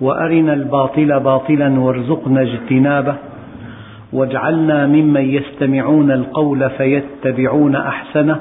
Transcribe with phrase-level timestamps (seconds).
[0.00, 3.16] وأرنا الباطل باطلا وارزقنا اجتنابه
[4.12, 8.40] واجعلنا ممن يستمعون القول فيتبعون أحسنه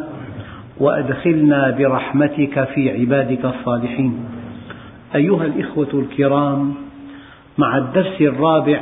[0.80, 4.26] وأدخلنا برحمتك في عبادك الصالحين.
[5.16, 6.74] أيها الإخوة الكرام
[7.58, 8.82] مع الدرس الرابع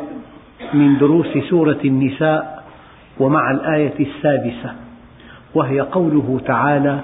[0.74, 2.64] من دروس سورة النساء
[3.20, 4.72] ومع الآية السادسة
[5.56, 7.00] وهي قوله تعالى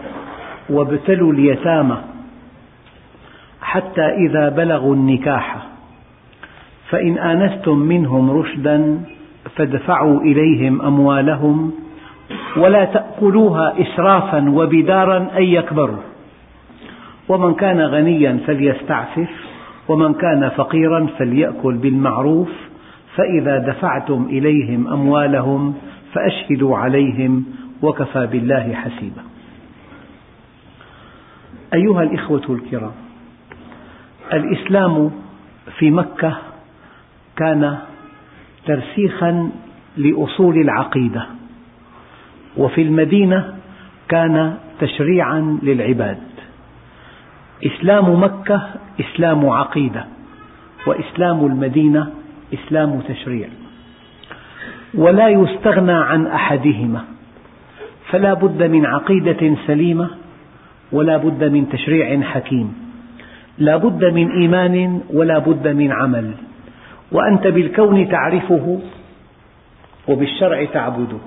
[0.70, 1.98] وابتلوا اليتامى
[3.74, 5.58] حتى إذا بلغوا النكاح.
[6.90, 9.02] فإن آنستم منهم رشدا
[9.56, 11.72] فادفعوا إليهم أموالهم
[12.58, 16.04] ولا تأكلوها إسرافا وبدارا أن يكبروا.
[17.30, 19.30] ومن كان غنيا فليستعفف
[19.88, 22.50] ومن كان فقيرا فليأكل بالمعروف.
[23.16, 25.74] فإذا دفعتم إليهم أموالهم
[26.14, 27.46] فأشهدوا عليهم
[27.82, 29.22] وكفى بالله حسيبا.
[31.74, 33.03] أيها الإخوة الكرام
[34.34, 35.12] الإسلام
[35.78, 36.38] في مكة
[37.38, 37.78] كان
[38.66, 39.52] ترسيخا
[39.98, 41.26] لأصول العقيدة
[42.58, 43.56] وفي المدينة
[44.10, 46.18] كان تشريعا للعباد.
[47.66, 48.62] إسلام مكة
[49.00, 50.06] إسلام عقيدة
[50.88, 52.12] وإسلام المدينة
[52.54, 53.48] إسلام تشريع.
[54.94, 57.04] ولا يستغنى عن أحدهما
[58.10, 60.10] فلا بد من عقيدة سليمة
[60.92, 62.83] ولا بد من تشريع حكيم.
[63.58, 66.32] لا بد من إيمان ولا بد من عمل
[67.12, 68.80] وأنت بالكون تعرفه
[70.08, 71.18] وبالشرع تعبده.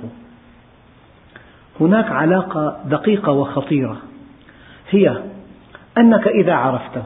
[1.80, 3.96] هناك علاقة دقيقة وخطيرة
[4.90, 5.22] هي
[5.98, 7.02] أنك إذا عرفته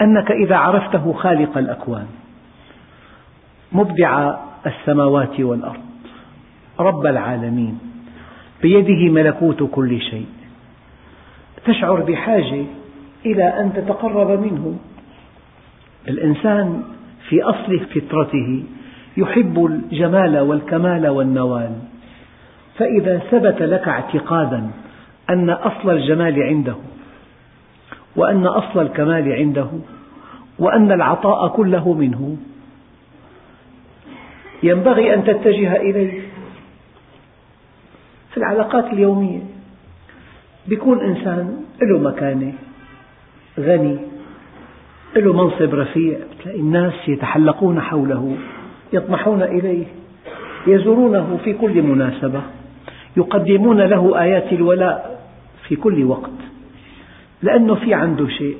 [0.00, 2.06] أنك إذا عرفته خالق الأكوان.
[3.72, 4.34] مبدع
[4.66, 5.82] السماوات والأرض
[6.80, 7.78] رب العالمين
[8.62, 10.26] بيده ملكوت كل شيء.
[11.64, 12.64] تشعر بحاجة
[13.26, 14.76] إلى أن تتقرب منه.
[16.08, 16.82] الإنسان
[17.28, 18.64] في أصل فطرته
[19.16, 21.72] يحب الجمال والكمال والنوال.
[22.78, 24.70] فإذا ثبت لك اعتقادا
[25.30, 26.76] أن أصل الجمال عنده
[28.16, 29.68] وأن أصل الكمال عنده
[30.58, 32.36] وأن العطاء كله منه
[34.62, 36.20] ينبغي أن تتجه إليه
[38.30, 39.40] في العلاقات اليومية.
[40.66, 42.52] بيكون إنسان له مكانة
[43.60, 43.98] غني
[45.16, 48.36] له منصب رفيع تلاقي الناس يتحلقون حوله
[48.92, 49.84] يطمحون إليه
[50.66, 52.40] يزورونه في كل مناسبة
[53.16, 55.20] يقدمون له آيات الولاء
[55.68, 56.30] في كل وقت
[57.42, 58.56] لأنه في عنده شيء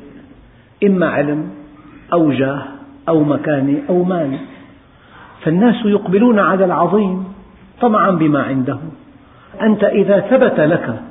[0.84, 1.50] إما علم
[2.12, 2.62] أو جاه
[3.08, 4.38] أو مكانة أو مال.
[5.42, 7.24] فالناس يقبلون على العظيم
[7.80, 8.78] طمعا بما عنده.
[9.62, 11.02] أنت إذا ثبت لك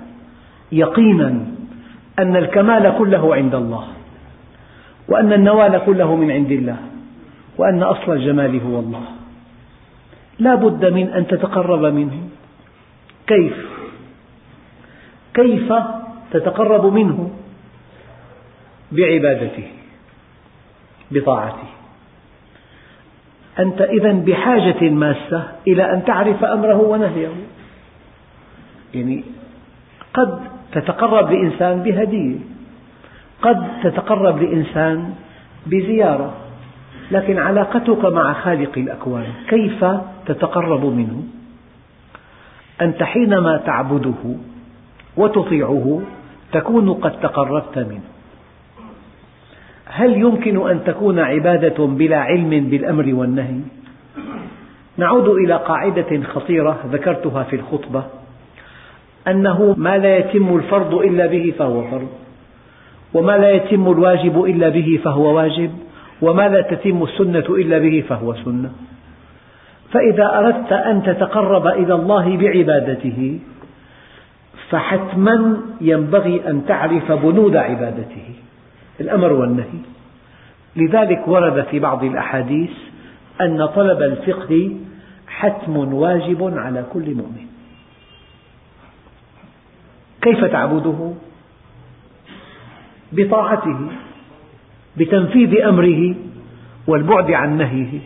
[0.72, 1.46] يقينا
[2.22, 3.88] أن الكمال كله عند الله
[5.08, 6.78] وأن النوال كله من عند الله
[7.58, 9.04] وأن أصل الجمال هو الله
[10.40, 12.30] لا بد من أن تتقرب منه
[13.28, 13.66] كيف؟
[15.34, 15.74] كيف
[16.31, 17.31] تتقرب منه؟
[18.92, 19.68] بعبادته
[21.12, 21.68] بطاعته
[23.60, 27.30] أنت إذا بحاجة ماسة إلى أن تعرف أمره ونهيه
[28.94, 29.24] يعني
[30.14, 30.40] قد
[30.72, 32.38] تتقرب لإنسان بهدية.
[33.42, 35.14] قد تتقرب لإنسان
[35.66, 36.34] بزيارة.
[37.12, 39.86] لكن علاقتك مع خالق الأكوان كيف
[40.26, 41.24] تتقرب منه؟
[42.81, 44.36] أنت حينما تعبده
[45.18, 46.02] وتطيعه
[46.52, 48.02] تكون قد تقربت منه.
[49.86, 53.60] هل يمكن أن تكون عبادة بلا علم بالأمر والنهي؟
[54.98, 58.04] نعود إلى قاعدة خطيرة ذكرتها في الخطبة.
[59.27, 62.09] أنه ما لا يتم الفرض إلا به فهو فرض
[63.13, 65.71] وما لا يتم الواجب إلا به فهو واجب
[66.21, 68.71] وما لا تتم السنة إلا به فهو سنة.
[69.91, 73.39] فإذا أردت أن تتقرب إلى الله بعبادته
[74.69, 78.27] فحتما ينبغي أن تعرف بنود عبادته
[79.00, 79.81] الأمر والنهي.
[80.75, 82.71] لذلك ورد في بعض الأحاديث
[83.41, 84.71] أن طلب الفقه
[85.27, 87.50] حتم واجب على كل مؤمن.
[90.21, 91.13] كيف تعبده؟
[93.12, 93.79] بطاعته
[94.97, 96.15] بتنفيذ أمره
[96.88, 98.00] والبعد عن نهيه.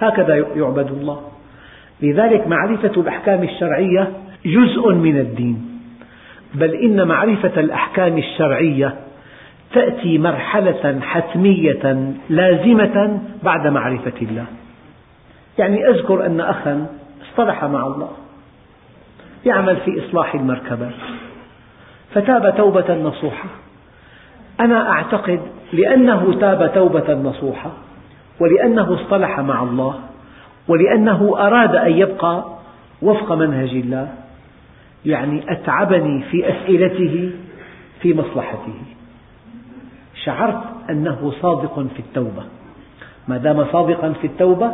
[0.00, 1.20] هكذا يعبد الله.
[2.02, 4.12] لذلك معرفة الأحكام الشرعية
[4.46, 5.80] جزء من الدين.
[6.54, 8.96] بل إن معرفة الأحكام الشرعية
[9.72, 14.46] تأتي مرحلة حتمية لازمة بعد معرفة الله.
[15.58, 16.86] يعني أذكر أن أخا
[17.22, 18.10] اصطلح مع الله.
[19.46, 20.94] يعمل في إصلاح المركبات
[22.14, 23.48] فتاب توبة نصوحة.
[24.60, 25.40] أنا أعتقد
[25.72, 27.70] لأنه تاب توبة نصوحة
[28.40, 29.94] ولأنه اصطلح مع الله
[30.68, 32.44] ولأنه أراد أن يبقى
[33.02, 34.08] وفق منهج الله
[35.04, 37.30] يعني أتعبني في أسئلته
[38.00, 38.74] في مصلحته.
[40.24, 42.42] شعرت أنه صادق في التوبة.
[43.28, 44.72] ما دام صادقا في التوبة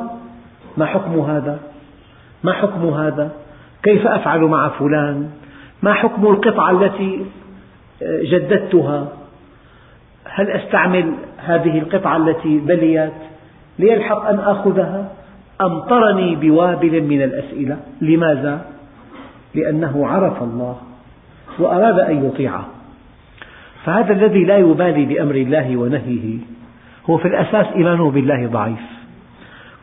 [0.77, 1.61] ما حكم هذا؟
[2.45, 3.31] ما حكم هذا؟
[3.83, 5.31] كيف أفعل مع فلان؟
[5.83, 7.25] ما حكم القطعة التي
[8.03, 9.09] جددتها؟
[10.25, 13.13] هل أستعمل هذه القطعة التي بليت
[13.79, 15.13] ليلحق أن آخذها؟
[15.61, 18.67] أمطرني بوابل من الأسئلة؟ لماذا؟
[19.55, 20.77] لأنه عرف الله
[21.59, 22.67] وأراد أن يطيعه.
[23.85, 26.39] فهذا الذي لا يبالي بأمر الله ونهيه
[27.11, 28.87] هو في الأساس إيمانه بالله ضعيف.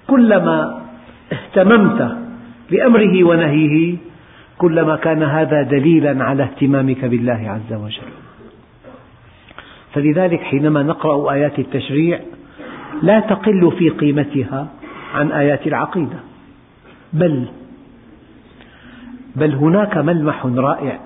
[0.08, 0.82] كلما
[1.34, 2.18] اهتممت
[2.72, 3.98] بأمره ونهيه
[4.64, 8.12] كلما كان هذا دليلا على اهتمامك بالله عز وجل.
[9.94, 12.20] فلذلك حينما نقرأ آيات التشريع
[13.02, 14.68] لا تقل في قيمتها
[15.14, 16.20] عن آيات العقيدة.
[17.14, 17.46] بل
[19.36, 21.00] بل هناك ملمح رائع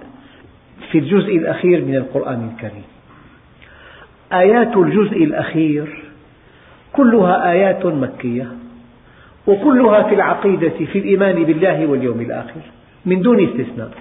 [0.92, 2.84] في الجزء الأخير من القرآن الكريم.
[4.34, 6.04] آيات الجزء الأخير
[6.94, 8.48] كلها آيات مكية
[9.48, 12.77] وكلها في العقيدة في الإيمان بالله واليوم الآخر.
[13.08, 13.92] من دون استثناء.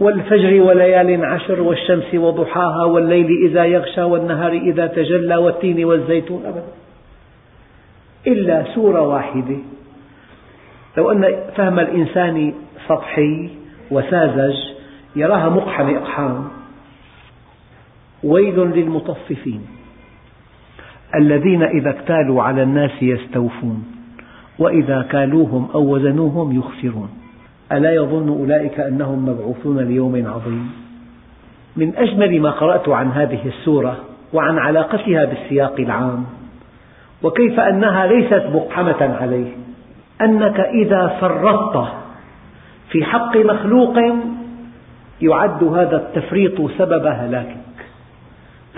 [0.00, 6.72] والفجر وليال عشر والشمس وضحاها والليل إذا يغشى والنهار إذا تجلى والتين والزيتون أبدا.
[8.26, 9.56] إلا سورة واحدة.
[10.96, 12.54] لو أن فهم الإنسان
[12.88, 13.48] سطحي
[13.90, 14.56] وساذج
[15.16, 16.48] يراها مقحمة إقحام.
[18.24, 19.66] ويل للمطففين.
[21.14, 23.84] الذين إذا اكتالوا على الناس يستوفون
[24.58, 27.19] وإذا كالوهم أو وزنوهم يخسرون.
[27.72, 30.70] ألا يظن أولئك أنهم مبعوثون ليوم عظيم؟
[31.76, 33.96] من أجمل ما قرأت عن هذه السورة
[34.32, 36.24] وعن علاقتها بالسياق العام
[37.22, 39.52] وكيف أنها ليست مقحمة عليه
[40.20, 41.88] أنك إذا فرطت
[42.90, 43.98] في حق مخلوق
[45.22, 47.56] يعد هذا التفريط سبب هلاكك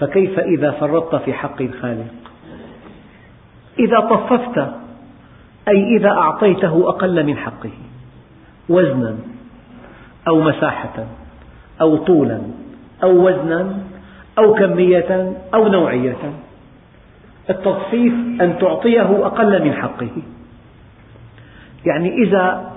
[0.00, 2.14] فكيف إذا فرطت في حق الخالق؟
[3.78, 4.58] إذا طففت
[5.68, 7.70] أي إذا أعطيته أقل من حقه.
[8.72, 9.16] وزنا
[10.28, 11.06] أو مساحة
[11.80, 12.40] أو طولا
[13.02, 13.78] أو وزنا
[14.38, 16.32] أو كمية أو نوعية.
[17.50, 20.10] التطفيف أن تعطيه أقل من حقه.
[21.86, 22.72] يعني إذا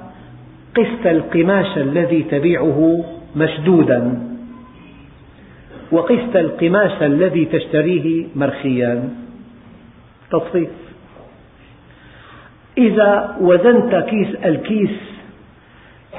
[0.75, 3.05] قست القماش الذي تبيعه
[3.35, 4.21] مشدودا
[5.91, 9.09] وقست القماش الذي تشتريه مرخيا.
[10.31, 10.69] تطفيف
[12.77, 15.14] إذا وزنت كيس الكيس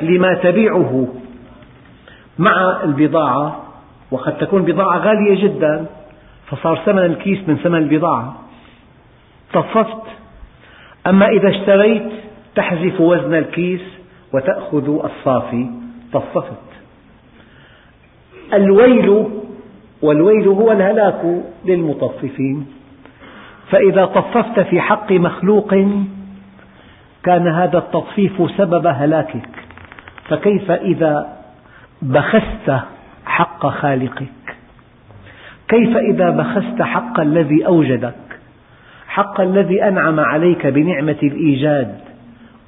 [0.02, 1.08] لما تبيعه
[2.38, 3.62] مع البضاعة
[4.10, 5.86] وقد تكون بضاعة غالية جدا
[6.46, 8.36] فصار ثمن الكيس من ثمن البضاعة.
[9.52, 10.02] طففت.
[11.06, 12.08] أما إذا اشتريت
[12.54, 13.80] تحذف وزن الكيس
[14.32, 15.66] وتأخذ الصافي.
[16.12, 16.66] طففت.
[18.52, 19.26] الويل
[20.02, 22.66] والويل هو الهلاك للمطففين.
[23.70, 25.74] فإذا طففت في حق مخلوق
[27.24, 29.48] كان هذا التطفيف سبب هلاكك.
[30.28, 31.36] فكيف إذا
[32.02, 32.80] بخست
[33.26, 34.56] حق خالقك؟
[35.68, 38.14] كيف إذا بخست حق الذي أوجدك؟
[39.08, 41.98] حق الذي أنعم عليك بنعمة الإيجاد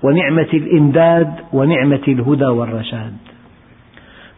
[0.03, 3.17] ونعمة الإمداد ونعمة الهدى والرشاد.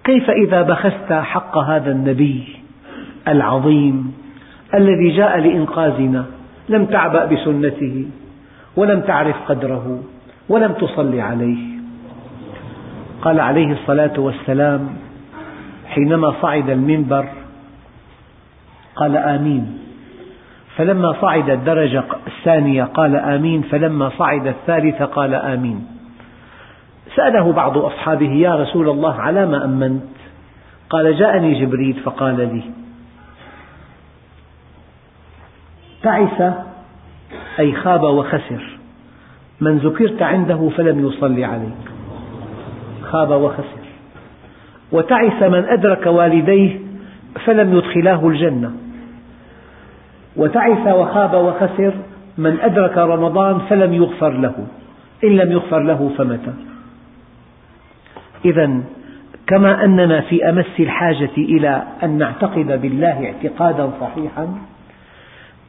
[0.04, 2.44] كيف إذا بخست حق هذا النبي
[3.28, 4.14] العظيم
[4.74, 6.26] الذي جاء لإنقاذنا؟
[6.68, 8.06] لم تعبأ بسنته
[8.76, 10.02] ولم تعرف قدره
[10.48, 11.69] ولم تصلي عليه.
[13.22, 14.88] قال عليه الصلاة والسلام
[15.86, 17.28] حينما صعد المنبر
[18.96, 19.78] قال آمين.
[20.76, 25.86] فلما صعد الدرجة الثانية قال آمين فلما صعد الثالثة قال آمين.
[27.16, 30.02] سأله بعض أصحابه يا رسول الله على ما أمنت؟
[30.90, 32.62] قال جاءني جبريل فقال لي.
[36.02, 36.52] تعس
[37.58, 38.78] أي خاب وخسر.
[39.60, 42.00] من ذكرت عنده فلم يصلي عليك.
[43.12, 43.85] خاب وخسر.
[44.93, 46.79] وتعس من أدرك والديه
[47.45, 48.71] فلم يدخلاه الجنة.
[50.37, 51.93] وتعس وخاب وخسر
[52.38, 54.55] من أدرك رمضان فلم يغفر له.
[55.25, 56.52] إن لم يغفر له فمتى؟
[58.45, 58.81] إذا
[59.47, 64.55] كما أننا في أمس الحاجة إلى أن نعتقد بالله اعتقادا صحيحا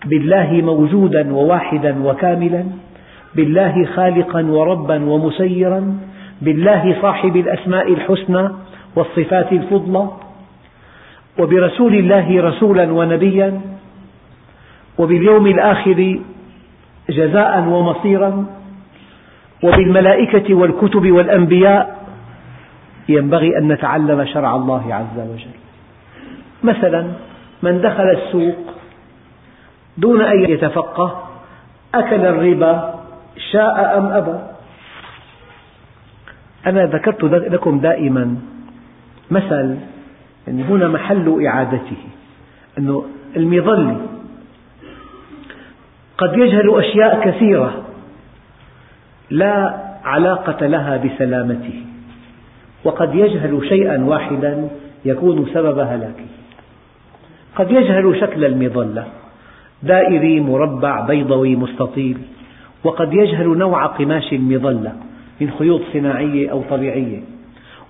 [0.06, 2.64] بالله موجودا وواحدا وكاملا
[3.36, 5.98] بالله خالقا وربا ومسيرا
[6.42, 8.50] بالله صاحب الأسماء الحسنى
[8.96, 10.08] والصفات الفضلى
[11.40, 13.62] وبرسول الله رسولا ونبيا
[14.98, 16.20] وباليوم الآخر
[17.10, 18.46] جزاء ومصيرا
[19.64, 22.06] وبالملائكة والكتب والأنبياء
[23.10, 25.56] ينبغي أن نتعلم شرع الله عز وجل.
[26.64, 27.08] مثلا
[27.64, 28.56] من دخل السوق
[29.98, 31.24] دون أن يتفقه
[31.96, 32.94] أكل الربا
[33.52, 34.50] شاء أم أبى.
[36.68, 38.36] أنا ذكرت لكم دائما
[39.32, 39.77] مثل
[40.48, 41.98] يعني هنا محل إعادته
[42.77, 43.98] أنه المظلي
[46.18, 47.84] قد يجهل أشياء كثيرة
[49.30, 51.84] لا علاقة لها بسلامته
[52.84, 54.68] وقد يجهل شيئا واحدا
[55.06, 56.25] يكون سبب هلاكه.
[57.56, 59.06] قد يجهل شكل المظلة
[59.84, 62.18] دائري مربع بيضوي مستطيل
[62.84, 64.96] وقد يجهل نوع قماش المظلة
[65.42, 67.20] من خيوط صناعية أو طبيعية.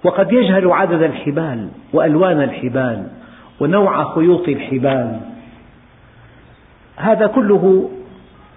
[0.04, 3.08] وقد يجهل عدد الحبال وألوان الحبال
[3.60, 5.20] ونوع خيوط الحبال.
[6.96, 7.92] هذا كله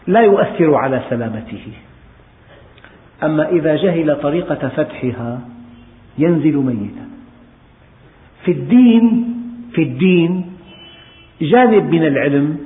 [0.06, 1.66] لا يؤثر على سلامته.
[3.22, 5.40] أما إذا جهل طريقة فتحها
[6.18, 7.08] ينزل ميتا.
[8.44, 9.34] في الدين
[9.72, 10.52] في الدين
[11.42, 12.58] جانب من العلم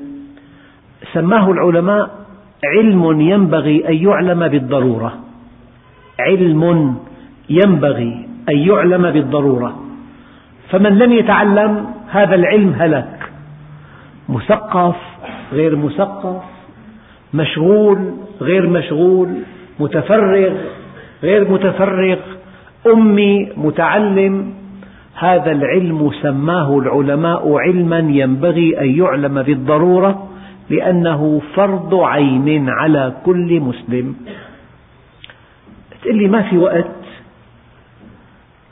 [1.13, 2.11] سماه العلماء
[2.65, 5.28] علم ينبغي أن يعلم بالضرورة.
[6.21, 6.95] علم
[7.51, 9.83] ينبغي أن يعلم بالضرورة.
[10.71, 13.31] فمن لم يتعلم هذا العلم هلك
[14.29, 14.97] مثقف
[15.53, 16.43] غير مثقف
[17.35, 17.99] مشغول
[18.41, 19.29] غير مشغول
[19.81, 20.53] متفرغ
[21.23, 22.19] غير متفرغ
[22.87, 24.55] أمي متعلم
[25.15, 30.29] هذا العلم سماه العلماء علما ينبغي أن يعلم بالضرورة
[30.71, 34.15] لأنه فرض عين على كل مسلم.
[36.02, 36.87] تقول لي ما في وقت.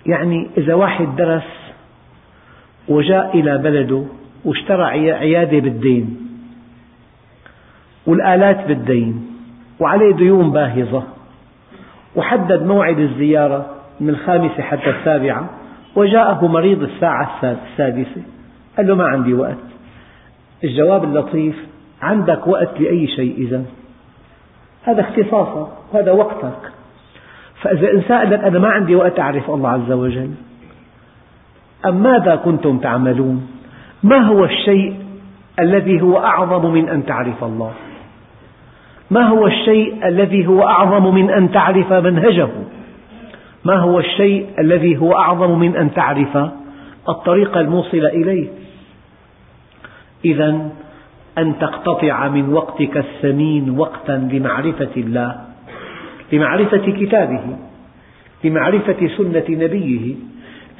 [0.07, 1.43] يعني إذا واحد درس
[2.89, 4.05] وجاء إلى بلده
[4.45, 6.17] واشترى عيادة بالدين
[8.07, 9.27] والآلات بالدين
[9.81, 11.03] وعليه ديون باهظة
[12.17, 13.67] وحدد موعد الزيارة
[14.01, 15.51] من الخامسة حتى السابعة
[15.97, 18.23] وجاءه مريض الساعة السادسة
[18.77, 19.57] قال له ما عندي وقت.
[20.65, 21.57] الجواب اللطيف
[22.03, 23.65] عندك وقت لأي شيء إذا؟
[24.85, 26.76] هذا اختصاصك هذا وقتك.
[27.63, 30.31] فإذا إنسان قال لك أنا ما عندي وقت أعرف الله عز وجل.
[31.87, 33.47] أم ماذا كنتم تعملون؟
[34.03, 34.97] ما هو الشيء
[35.61, 37.73] الذي هو أعظم من أن تعرف الله؟
[39.11, 42.49] ما هو الشيء الذي هو أعظم من أن تعرف منهجه؟
[43.65, 46.37] ما هو الشيء الذي هو أعظم من أن تعرف
[47.09, 48.49] الطريق الموصل إليه؟
[50.25, 50.71] إذا
[51.39, 55.56] أن تقتطع من وقتك الثمين وقتا لمعرفة الله.
[56.33, 57.57] لمعرفة كتابه
[58.45, 60.15] لمعرفة سنة نبيه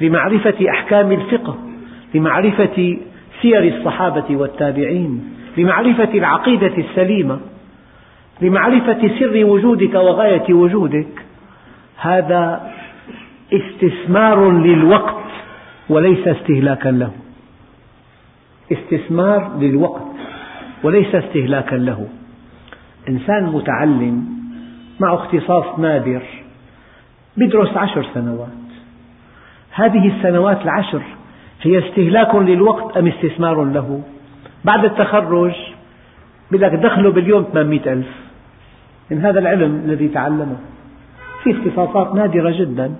[0.01, 1.57] لمعرفة أحكام الفقه
[2.13, 2.97] لمعرفة
[3.41, 7.39] سير الصحابة والتابعين لمعرفة العقيدة السليمة
[8.41, 11.25] لمعرفة سر وجودك وغاية وجودك.
[11.97, 12.71] هذا
[13.53, 15.23] استثمار للوقت
[15.89, 17.11] وليس استهلاكا له.
[18.71, 20.15] استثمار للوقت
[20.83, 22.07] وليس استهلاكا له.
[23.09, 24.36] إنسان متعلم
[24.99, 26.21] معه اختصاص نادر
[27.37, 28.47] يدرس عشر سنوات.
[29.71, 31.01] هذه السنوات العشر
[31.61, 34.01] هي استهلاك للوقت أم استثمار له؟
[34.65, 35.53] بعد التخرج
[36.51, 38.07] لك دخله باليوم 800 ألف.
[39.11, 40.57] من هذا العلم الذي تعلمه.
[41.43, 42.95] في اختصاصات نادرة جدا.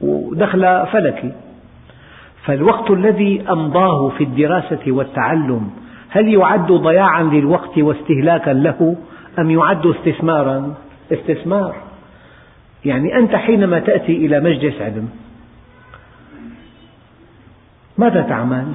[0.00, 1.32] ودخل فلكي.
[2.44, 5.70] فالوقت الذي أمضاه في الدراسة والتعلم
[6.10, 8.96] هل يعد ضياعا للوقت واستهلاكا له
[9.38, 10.74] أم يعد استثمارا؟
[11.12, 11.76] استثمار.
[12.84, 15.08] يعني أنت حينما تأتي إلى مجلس علم
[17.98, 18.72] ماذا تعمل؟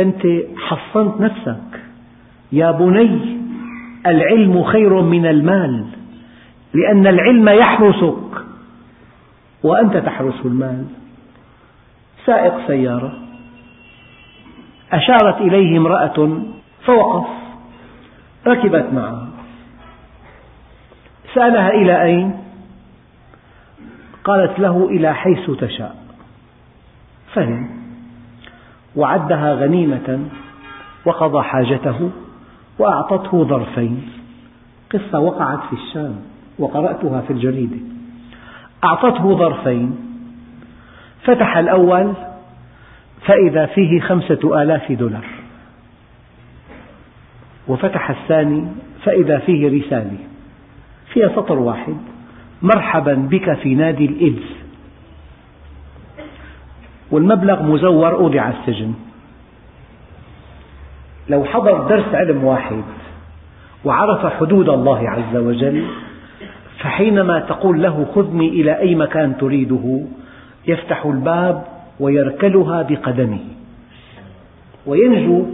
[0.00, 0.22] أنت
[0.56, 1.80] حصنت نفسك.
[2.52, 3.38] يا بني
[4.06, 5.86] العلم خير من المال
[6.74, 8.44] لأن العلم يحرسك.
[9.62, 10.84] وأنت تحرس المال.
[12.26, 13.18] سائق سيارة.
[14.92, 16.42] أشارت إليه امرأة
[16.84, 17.26] فوقف.
[18.46, 19.31] ركبت معه.
[21.34, 22.38] سألها إلى أين؟
[24.24, 25.96] قالت له إلى حيث تشاء.
[27.34, 27.70] فهم.
[28.96, 30.20] وعدها غنيمة
[31.04, 32.10] وقضى حاجته
[32.78, 34.12] وأعطته ظرفين.
[34.92, 36.16] قصة وقعت في الشام
[36.58, 37.76] وقرأتها في الجريدة.
[38.84, 39.96] أعطته ظرفين.
[41.24, 42.12] فتح الأول
[43.26, 45.26] فإذا فيه خمسة آلاف دولار.
[47.68, 48.66] وفتح الثاني
[49.04, 50.31] فإذا فيه رسالة.
[51.12, 51.96] فيها سطر واحد.
[52.62, 54.46] مرحبا بك في نادي الإبز.
[57.10, 58.94] والمبلغ مزور أودع السجن.
[61.28, 62.82] لو حضر درس علم واحد
[63.84, 65.84] وعرف حدود الله عز وجل
[66.78, 70.00] فحينما تقول له خذني إلى أي مكان تريده
[70.68, 71.64] يفتح الباب
[72.00, 73.40] ويركلها بقدمه.
[74.86, 75.46] وينجو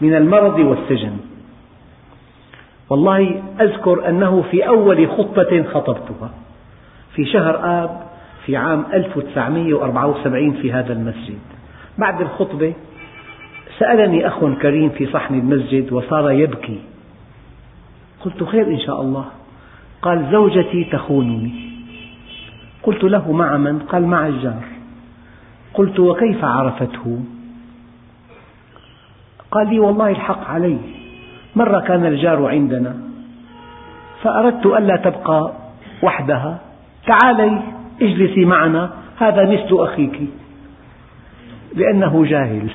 [0.00, 1.16] من المرض والسجن.
[2.90, 6.30] والله أذكر أنه في أول خطبة خطبتها
[7.14, 8.02] في شهر آب
[8.46, 11.38] في عام 1974 في هذا المسجد.
[11.98, 12.74] بعد الخطبة
[13.78, 16.80] سألني أخ كريم في صحن المسجد وصار يبكي.
[18.24, 19.24] قلت خير إن شاء الله.
[20.02, 21.52] قال زوجتي تخونني.
[22.82, 24.64] قلت له مع من؟ قال مع الجار.
[25.74, 27.20] قلت وكيف عرفته؟
[29.50, 30.78] قال لي والله الحق علي
[31.56, 32.96] مرة كان الجار عندنا
[34.22, 35.52] فأردت ألا تبقى
[36.02, 36.58] وحدها.
[37.06, 37.62] تعالي
[38.02, 40.20] اجلسي معنا هذا مثل أخيك.
[41.74, 42.70] لأنه جاهل.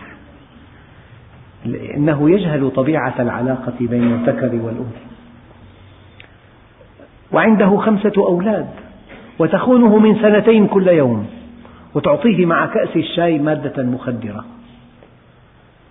[1.65, 5.06] لأنه يجهل طبيعة العلاقة بين الذكر والأنثى.
[7.32, 8.70] وعنده خمسة أولاد
[9.39, 11.27] وتخونه من سنتين كل يوم
[11.94, 14.46] وتعطيه مع كأس الشاي مادة مخدرة.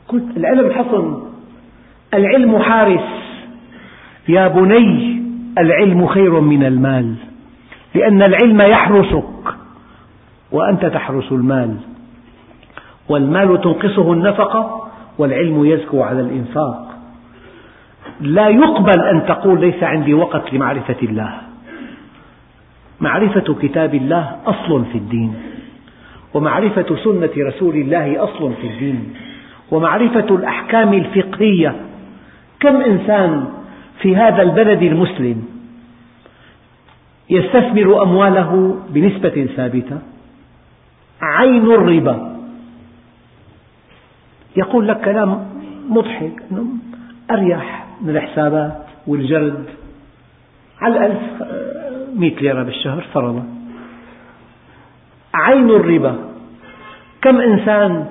[0.08, 1.31] قلت العلم حصن.
[2.14, 3.00] العلم حارس.
[4.28, 5.22] يا بني
[5.58, 7.14] العلم خير من المال.
[7.94, 9.54] لأن العلم يحرسك
[10.52, 11.76] وأنت تحرس المال.
[13.08, 14.88] والمال تنقصه النفقة
[15.18, 16.88] والعلم يزكو على الإنفاق.
[18.20, 21.32] لا يقبل أن تقول ليس عندي وقت لمعرفة الله.
[23.00, 25.34] معرفة كتاب الله أصل في الدين.
[26.34, 29.14] ومعرفة سنة رسول الله أصل في الدين.
[29.70, 31.74] ومعرفة الأحكام الفقهية
[32.62, 33.48] كم إنسان
[34.02, 35.44] في هذا البلد المسلم
[37.30, 39.98] يستثمر أمواله بنسبة ثابتة؟
[41.22, 42.38] عين الربا.
[44.56, 45.46] يقول لك كلام
[45.88, 46.42] مضحك
[47.30, 49.64] أريح من الحسابات والجرد
[50.80, 51.22] على الألف
[52.14, 53.44] مئة ليرة بالشهر فرضا.
[55.34, 56.18] عين الربا.
[57.22, 58.06] كم إنسان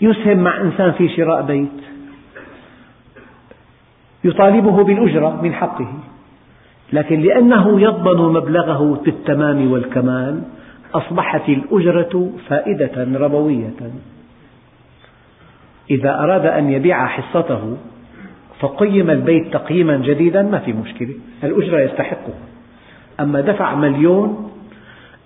[0.00, 1.93] يسهم مع إنسان في شراء بيت؟
[4.24, 5.88] يطالبه بالأجرة من حقه.
[6.92, 10.42] لكن لأنه يضمن مبلغه بالتمام والكمال
[10.94, 13.74] أصبحت الأجرة فائدة ربوية.
[15.90, 17.76] إذا أراد أن يبيع حصته
[18.60, 22.44] فقيم البيت تقييما جديدا ما في مشكلة الأجرة يستحقها.
[23.20, 24.50] أما دفع مليون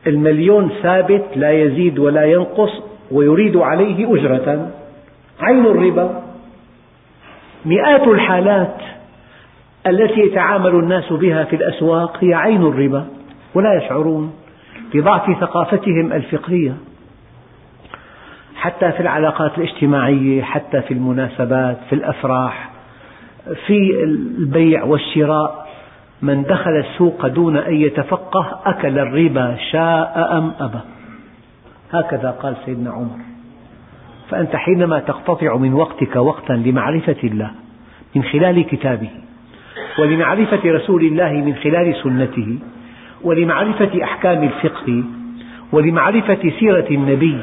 [0.06, 2.70] المليون ثابت لا يزيد ولا ينقص
[3.12, 4.70] ويريد عليه أجرة.
[5.40, 6.27] عين الربا
[7.64, 8.76] مئات الحالات
[9.86, 13.04] التي يتعامل الناس بها في الأسواق هي عين الربا
[13.54, 14.32] ولا يشعرون
[14.94, 16.76] لضعف ثقافتهم الفقهية
[18.56, 22.70] حتى في العلاقات الاجتماعية حتى في المناسبات في الأفراح
[23.66, 25.68] في البيع والشراء.
[26.22, 30.80] من دخل السوق دون أن يتفقه أكل الربا شاء أم أبى.
[31.92, 33.18] هكذا قال سيدنا عمر.
[34.30, 37.50] فأنت حينما تقتطع من وقتك وقتا لمعرفة الله
[38.14, 39.10] من خلال كتابه
[39.98, 42.58] ولمعرفة رسول الله من خلال سنته
[43.22, 45.02] ولمعرفة أحكام الفقه
[45.72, 47.38] ولمعرفة سيرة النبي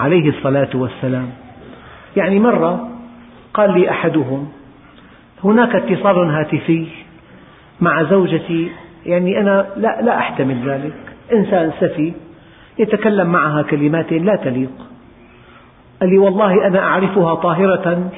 [0.00, 1.30] عليه الصلاة والسلام.
[2.16, 2.88] يعني مرة
[3.54, 4.48] قال لي أحدهم
[5.44, 6.86] هناك اتصال هاتفي
[7.80, 8.70] مع زوجتي
[9.06, 10.94] يعني أنا لا, لا أحتمل ذلك
[11.32, 12.12] إنسان سفي
[12.78, 14.89] يتكلم معها كلمات لا تليق.
[16.00, 18.10] قال لي والله أنا أعرفها طاهرة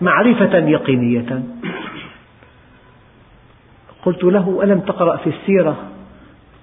[0.00, 1.42] معرفة يقينية.
[4.04, 5.76] قلت له ألم تقرأ في السيرة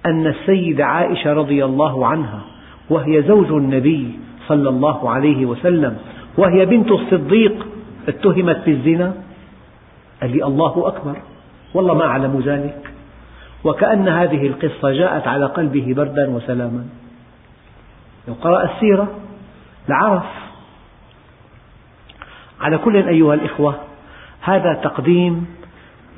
[0.06, 2.40] أن السيدة عائشة رضي الله عنها
[2.90, 4.18] وهي زوج النبي
[4.48, 5.96] صلى الله عليه وسلم
[6.38, 7.66] وهي بنت الصديق
[8.08, 9.14] اتهمت بالزنا؟
[10.20, 11.16] قال لي الله أكبر
[11.74, 12.92] والله ما أعلم ذلك.
[13.64, 16.86] وكأن هذه القصة جاءت على قلبه بردا وسلاما.
[18.28, 19.08] لو قرأ السيرة
[19.90, 20.26] لعرف
[22.60, 23.74] على كل أيها الإخوة
[24.40, 25.46] هذا تقديم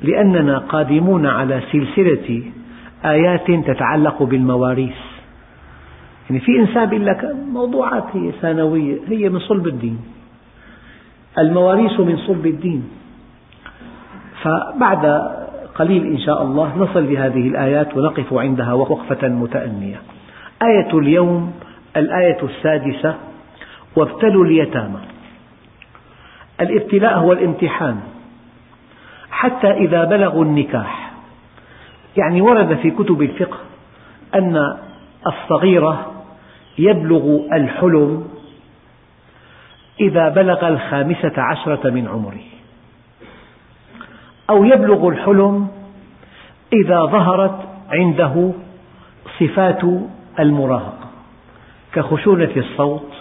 [0.01, 2.43] لأننا قادمون على سلسلة
[3.05, 4.99] آيات تتعلق بالمواريث.
[6.29, 9.99] يعني في إنسان يقول لك موضوعات هي ثانوية هي من صلب الدين.
[11.37, 12.83] المواريث من صلب الدين.
[14.41, 15.05] فبعد
[15.75, 20.01] قليل إن شاء الله نصل لهذه الآيات ونقف عندها وقفة متأنية.
[20.63, 21.53] آية اليوم
[21.97, 23.15] الآية السادسة.
[23.95, 24.99] وابتلوا اليتامى.
[26.61, 27.99] الابتلاء هو الامتحان.
[29.31, 31.11] حتى إذا بلغوا النكاح.
[32.17, 33.57] يعني ورد في كتب الفقه
[34.35, 34.77] أن
[35.27, 36.11] الصغيرة
[36.77, 38.27] يبلغ الحلم
[39.99, 42.43] إذا بلغ الخامسة عشرة من عمره.
[44.49, 45.67] أو يبلغ الحلم
[46.73, 48.51] إذا ظهرت عنده
[49.39, 49.81] صفات
[50.39, 51.09] المراهقة.
[51.93, 53.12] كخشونة الصوت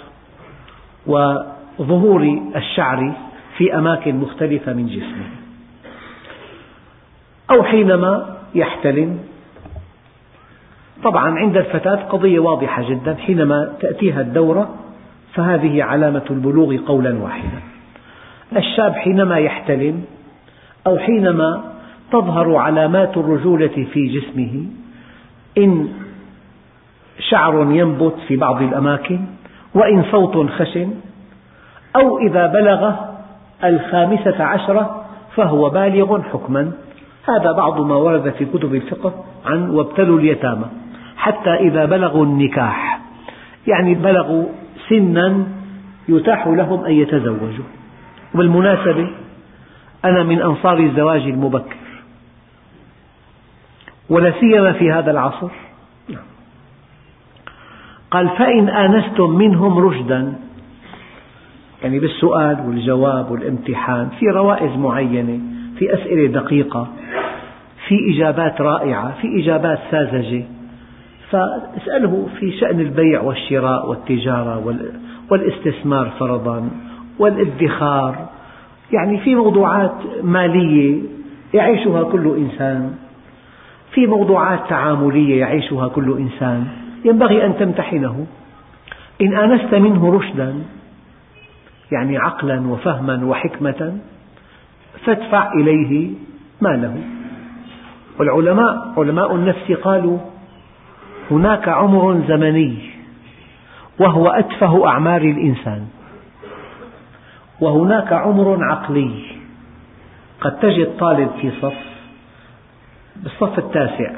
[1.06, 3.12] وظهور الشعر
[3.56, 5.26] في أماكن مختلفة من جسمه.
[7.50, 9.18] أو حينما يحتلم.
[11.02, 13.14] طبعا عند الفتاة قضية واضحة جدا.
[13.14, 14.74] حينما تأتيها الدورة
[15.34, 17.60] فهذه علامة البلوغ قولا واحدا.
[18.56, 20.04] الشاب حينما يحتلم
[20.86, 21.72] أو حينما
[22.12, 24.66] تظهر علامات الرجولة في جسمه
[25.58, 25.88] إن
[27.18, 29.20] شعر ينبت في بعض الأماكن
[29.74, 30.90] وإن صوت خشن
[31.96, 32.92] أو إذا بلغ
[33.64, 35.04] الخامسة عشرة
[35.36, 36.72] فهو بالغ حكما.
[37.28, 40.64] هذا بعض ما ورد في كتب الفقه عن وابتلوا اليتامى
[41.16, 43.00] حتى إذا بلغوا النكاح.
[43.66, 44.44] يعني بلغوا
[44.88, 45.44] سنا
[46.08, 47.64] يتاح لهم أن يتزوجوا.
[48.34, 49.10] وبالمناسبة
[50.04, 51.76] أنا من أنصار الزواج المبكر.
[54.10, 55.50] ولا سيما في هذا العصر
[58.12, 60.32] قال فإن آنستم منهم رشدا.
[61.82, 65.40] يعني بالسؤال والجواب والامتحان في روائز معينة
[65.78, 66.88] في أسئلة دقيقة
[67.88, 70.44] في إجابات رائعة في إجابات ساذجة.
[71.30, 74.76] فاسأله في شأن البيع والشراء والتجارة
[75.30, 76.70] والاستثمار فرضا
[77.18, 78.28] والادخار.
[78.92, 81.02] يعني في موضوعات مالية
[81.54, 82.94] يعيشها كل إنسان.
[83.92, 86.81] في موضوعات تعاملية يعيشها كل إنسان.
[87.04, 88.26] ينبغي أن تمتحنه.
[89.22, 90.54] إن آنست منه رشدا
[91.92, 93.98] يعني عقلا وفهما وحكمة
[95.04, 96.10] فادفع إليه
[96.60, 96.96] ماله.
[98.18, 100.18] والعلماء علماء النفس قالوا
[101.30, 102.76] هناك عمر زمني
[104.00, 105.86] وهو أتفه أعمار الإنسان.
[107.60, 109.22] وهناك عمر عقلي.
[110.40, 111.74] قد تجد طالب في صف
[113.16, 114.12] بالصف التاسع.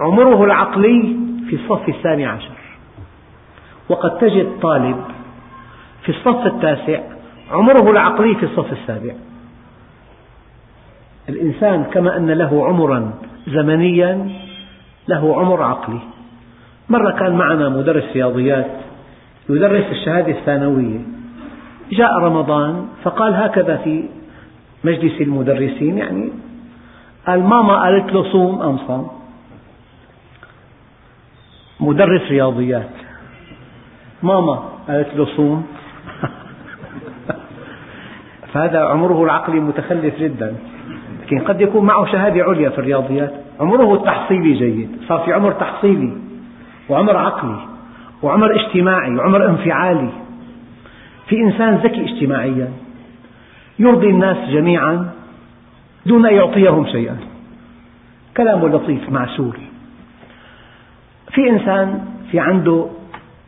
[0.00, 2.50] عمره العقلي في الصف الثاني عشر.
[3.88, 4.96] وقد تجد طالب
[6.02, 7.00] في الصف التاسع
[7.50, 9.14] عمره العقلي في الصف السابع.
[11.28, 13.12] الإنسان كما أن له عمرا
[13.46, 14.28] زمنيا
[15.08, 16.00] له عمر عقلي.
[16.88, 18.70] مرة كان معنا مدرس رياضيات
[19.48, 20.98] يدرس الشهادة الثانوية.
[21.92, 24.04] جاء رمضان فقال هكذا في
[24.84, 26.30] مجلس المدرسين يعني
[27.26, 29.19] قال ماما قالت له صوم أم صام؟
[31.80, 32.90] مدرس رياضيات.
[34.22, 35.60] ماما قالت له صوم.
[38.52, 40.56] فهذا عمره العقلي متخلف جدا.
[41.22, 43.32] لكن قد يكون معه شهادة عليا في الرياضيات.
[43.60, 44.96] عمره التحصيلي جيد.
[45.08, 46.12] صار في عمر تحصيلي
[46.88, 47.56] وعمر عقلي
[48.22, 50.10] وعمر اجتماعي وعمر انفعالي.
[51.28, 52.68] في إنسان ذكي اجتماعيا.
[53.78, 55.10] يرضي الناس جميعا
[56.06, 57.16] دون أن يعطيهم شيئا.
[58.36, 59.69] كلامه لطيف معسول.
[61.32, 62.86] في إنسان في عنده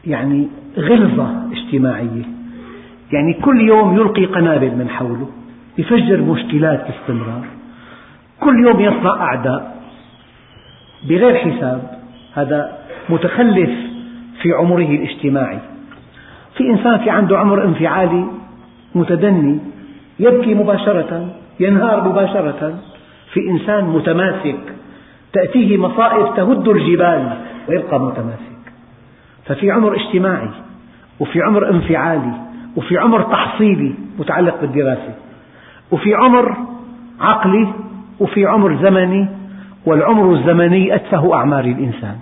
[0.06, 2.22] يعني غلظة اجتماعية.
[3.12, 5.28] يعني كل يوم يلقي قنابل من حوله
[5.78, 7.46] يفجر مشكلات باستمرار.
[8.40, 9.76] كل يوم يصنع أعداء
[11.08, 11.98] بغير حساب.
[12.34, 13.70] هذا متخلف
[14.42, 15.58] في عمره الاجتماعي.
[16.56, 18.26] في إنسان في عنده عمر انفعالي
[18.94, 19.58] متدني
[20.20, 22.78] يبكي مباشرة ينهار مباشرة.
[23.32, 24.60] في إنسان متماسك
[25.32, 27.51] تأتيه مصائب تهد الجبال.
[27.68, 28.62] ويبقى متماسك.
[29.44, 30.48] ففي عمر اجتماعي
[31.20, 32.32] وفي عمر انفعالي
[32.76, 35.14] وفي عمر تحصيلي متعلق بالدراسة
[35.90, 36.56] وفي عمر
[37.20, 37.68] عقلي
[38.20, 39.28] وفي عمر زمني
[39.86, 42.16] والعمر الزمني أتفه أعمار الإنسان.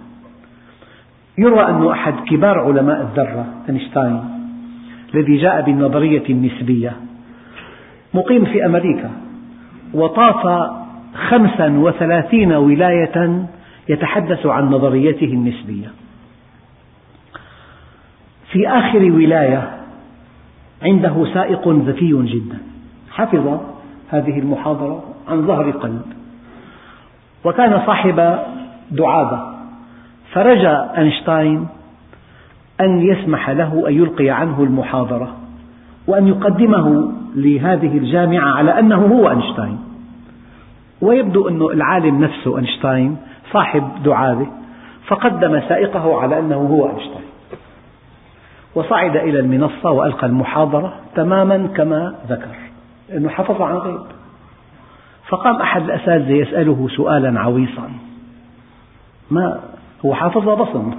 [1.38, 4.20] يروى أن أحد كبار علماء الذرة أينشتاين
[5.14, 6.92] الذي جاء بالنظرية النسبية
[8.14, 9.10] مقيم في أمريكا
[9.94, 10.70] وطاف
[11.28, 13.46] خمسا وثلاثين ولاية
[13.88, 15.92] يتحدث عن نظريته النسبية.
[18.52, 19.70] في آخر ولاية
[20.82, 22.58] عنده سائق ذكي جدا.
[23.10, 23.60] حفظ
[24.10, 26.02] هذه المحاضرة عن ظهر قلب.
[27.44, 28.38] وكان صاحب
[28.90, 29.40] دعابة.
[30.32, 31.66] فرجى أينشتاين
[32.80, 35.36] أن يسمح له أن يلقي عنه المحاضرة
[36.06, 39.78] وأن يقدمه لهذه الجامعة على أنه هو أينشتاين.
[41.00, 43.16] ويبدو أن العالم نفسه أينشتاين
[43.52, 44.46] صاحب دعابة
[45.06, 47.30] فقدم سائقه على أنه هو أينشتاين.
[48.74, 52.56] وصعد إلى المنصة وألقى المحاضرة تماما كما ذكر
[53.08, 54.00] لأنه حفظ عن غيب.
[55.28, 57.90] فقام أحد الأساتذة يسأله سؤالا عويصا.
[59.30, 59.60] ما
[60.06, 60.92] هو حافظها بصم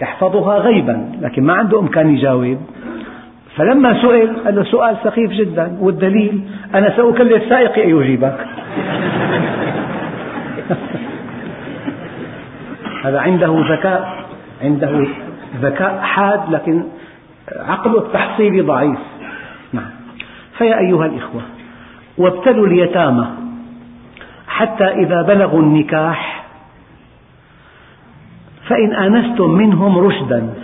[0.00, 2.58] يحفظها غيبا لكن ما عنده إمكان يجاوب.
[3.56, 8.46] فلما سئل قال له سؤال سخيف جدا والدليل أنا سأكلف سائقي أن يجيبك.
[13.04, 14.24] هذا عنده ذكاء
[14.62, 15.06] عنده
[15.60, 16.84] ذكاء حاد لكن
[17.56, 18.98] عقله التحصيلي ضعيف.
[19.72, 19.90] نعم.
[20.58, 21.42] فيا أيها الإخوة
[22.18, 23.26] وابتلوا اليتامى
[24.48, 26.44] حتى إذا بلغوا النكاح
[28.68, 30.54] فإن آنستم منهم رشدا.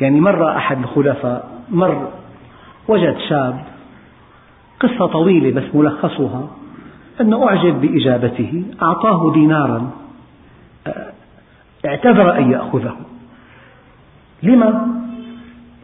[0.00, 2.08] يعني مر أحد الخلفاء مر
[2.88, 3.64] وجد شاب
[4.80, 6.59] قصة طويلة بس ملخصها.
[7.20, 9.90] أنه أعجب بإجابته أعطاه دينارا
[11.86, 12.96] اعتذر أن يأخذه.
[14.42, 15.00] لما؟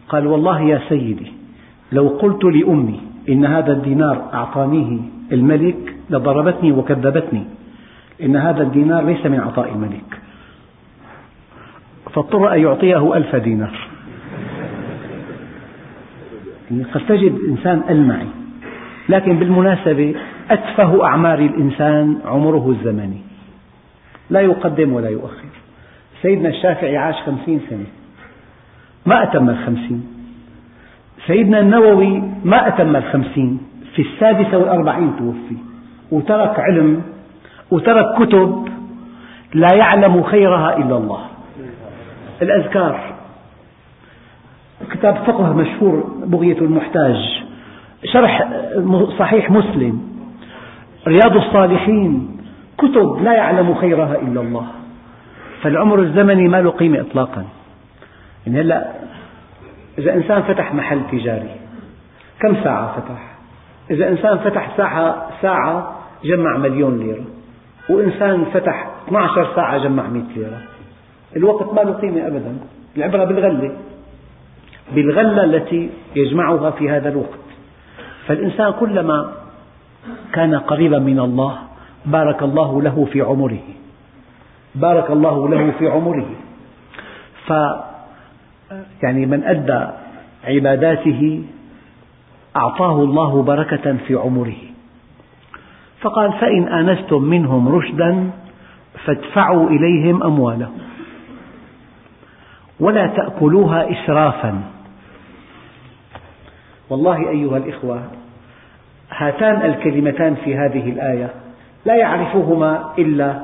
[0.09, 1.33] قال والله يا سيدي
[1.93, 5.01] لو قلت لأمي إن هذا الدينار أعطانيه
[5.33, 7.45] الملك لضربتني وكذبتني
[8.23, 10.21] إن هذا الدينار ليس من عطاء الملك.
[12.13, 13.89] فاضطر أن يعطيه ألف دينار.
[16.71, 18.27] يعني قد تجد إنسان ألمعي
[19.09, 20.15] لكن بالمناسبة
[20.51, 23.21] أتفه أعمار الإنسان عمره الزمني.
[24.31, 25.49] لا يقدم ولا يؤخر.
[26.23, 27.87] سيدنا الشافعي عاش خمسين سنة.
[29.07, 30.07] ما أتم الخمسين.
[31.27, 33.59] سيدنا النووي ما أتم الخمسين.
[33.95, 35.57] في السادسة والأربعين توفي.
[36.11, 37.03] وترك علم
[37.71, 38.69] وترك كتب
[39.55, 41.27] لا يعلم خيرها إلا الله.
[42.43, 43.15] الأذكار.
[44.91, 47.43] كتاب فقه مشهور بغية المحتاج.
[48.05, 48.49] شرح
[49.19, 50.16] صحيح مسلم.
[51.07, 52.37] رياض الصالحين
[52.79, 54.67] كتب لا يعلم خيرها إلا الله.
[55.63, 57.45] فالعمر الزمني ما له قيمة إطلاقا.
[58.47, 58.93] يعني هلا
[59.99, 61.51] إذا إنسان فتح محل تجاري
[62.41, 63.37] كم ساعة فتح؟
[63.91, 67.25] إذا إنسان فتح ساعة ساعة جمع مليون ليرة.
[67.91, 70.59] وإنسان فتح 12 ساعة جمع 100 ليرة.
[71.37, 72.57] الوقت ما له قيمة أبدا.
[72.97, 73.73] العبرة بالغلة.
[74.95, 77.39] بالغلة التي يجمعها في هذا الوقت.
[78.27, 79.33] فالإنسان كلما
[80.33, 81.59] كان قريبا من الله
[82.07, 83.67] بارك الله له في عمره.
[84.75, 86.31] بارك الله له في عمره.
[87.47, 87.53] ف
[89.03, 89.83] يعني من أدى
[90.45, 91.45] عباداته
[92.57, 94.63] أعطاه الله بركة في عمره.
[96.01, 98.31] فقال فإن آنستم منهم رشدا
[99.05, 100.79] فادفعوا إليهم أموالهم.
[102.81, 104.63] ولا تأكلوها إسرافا.
[106.91, 108.03] والله أيها الإخوة
[109.17, 111.35] هاتان الكلمتان في هذه الآية
[111.85, 113.43] لا يعرفهما إلا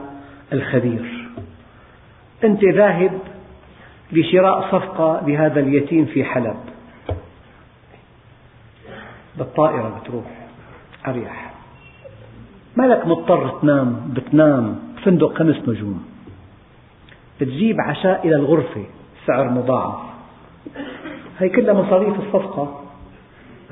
[0.53, 1.29] الخبير.
[2.45, 3.19] أنت ذاهب
[4.13, 6.57] لشراء صفقة لهذا اليتيم في حلب.
[9.39, 10.25] بالطائرة بتروح
[11.07, 11.53] أريح.
[12.77, 14.79] ما لك مضطر تنام؟ بتنام.
[15.05, 16.05] فندق خمس نجوم.
[17.41, 18.85] بتجيب عشاء إلى الغرفة
[19.27, 19.99] سعر مضاعف.
[21.39, 22.82] هي كلها مصاريف الصفقة.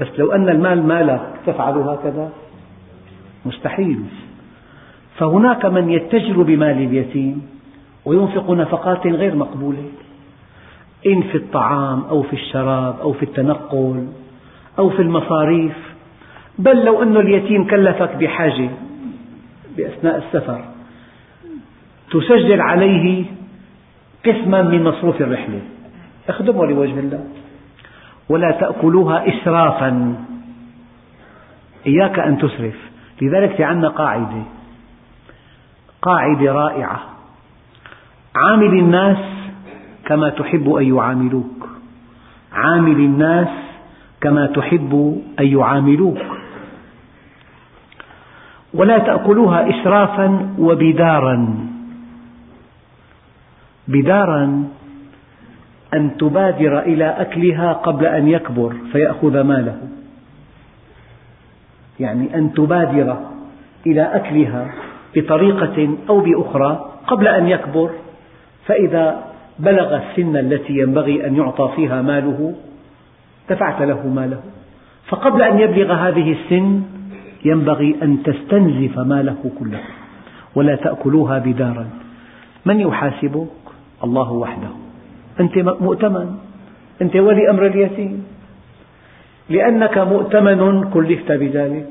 [0.00, 2.32] بس لو أن المال مالك تفعل هكذا
[3.46, 4.02] مستحيل.
[5.16, 7.42] فهناك من يتجر بمال اليتيم
[8.04, 9.84] وينفق نفقات غير مقبولة.
[11.06, 14.06] إن في الطعام أو في الشراب أو في التنقل
[14.78, 15.94] أو في المصاريف.
[16.58, 18.70] بل لو أن اليتيم كلفك بحاجة
[19.76, 20.64] بأثناء السفر
[22.10, 23.24] تسجل عليه
[24.26, 25.60] قسما من مصروف الرحلة.
[26.28, 27.24] اخدمه لوجه الله.
[28.30, 30.14] ولا تأكلوها إسرافا.
[31.86, 32.74] إياك أن تسرف.
[33.22, 34.42] لذلك في عندنا قاعدة.
[36.02, 37.00] قاعدة رائعة.
[38.36, 39.18] عامل الناس
[40.04, 41.68] كما تحب أن يعاملوك.
[42.52, 43.48] عامل الناس
[44.20, 46.18] كما تحب أن يعاملوك.
[48.74, 51.68] ولا تأكلوها إسرافا وبدارا.
[53.88, 54.64] بدارا
[55.94, 59.78] أن تبادر إلى أكلها قبل أن يكبر فيأخذ ماله.
[62.00, 63.16] يعني أن تبادر
[63.86, 64.72] إلى أكلها
[65.16, 67.90] بطريقة أو بأخرى قبل أن يكبر
[68.66, 69.24] فإذا
[69.58, 72.54] بلغ السن التي ينبغي أن يعطى فيها ماله
[73.50, 74.40] دفعت له ماله.
[75.08, 76.82] فقبل أن يبلغ هذه السن
[77.44, 79.80] ينبغي أن تستنزف ماله كله
[80.54, 81.86] ولا تأكلوها بدارا.
[82.66, 83.48] من يحاسبك؟
[84.04, 84.89] الله وحده.
[85.40, 86.36] أنت مؤتمن.
[87.02, 88.26] أنت ولي أمر اليتيم.
[89.48, 91.88] لأنك مؤتمن كلفت بذلك.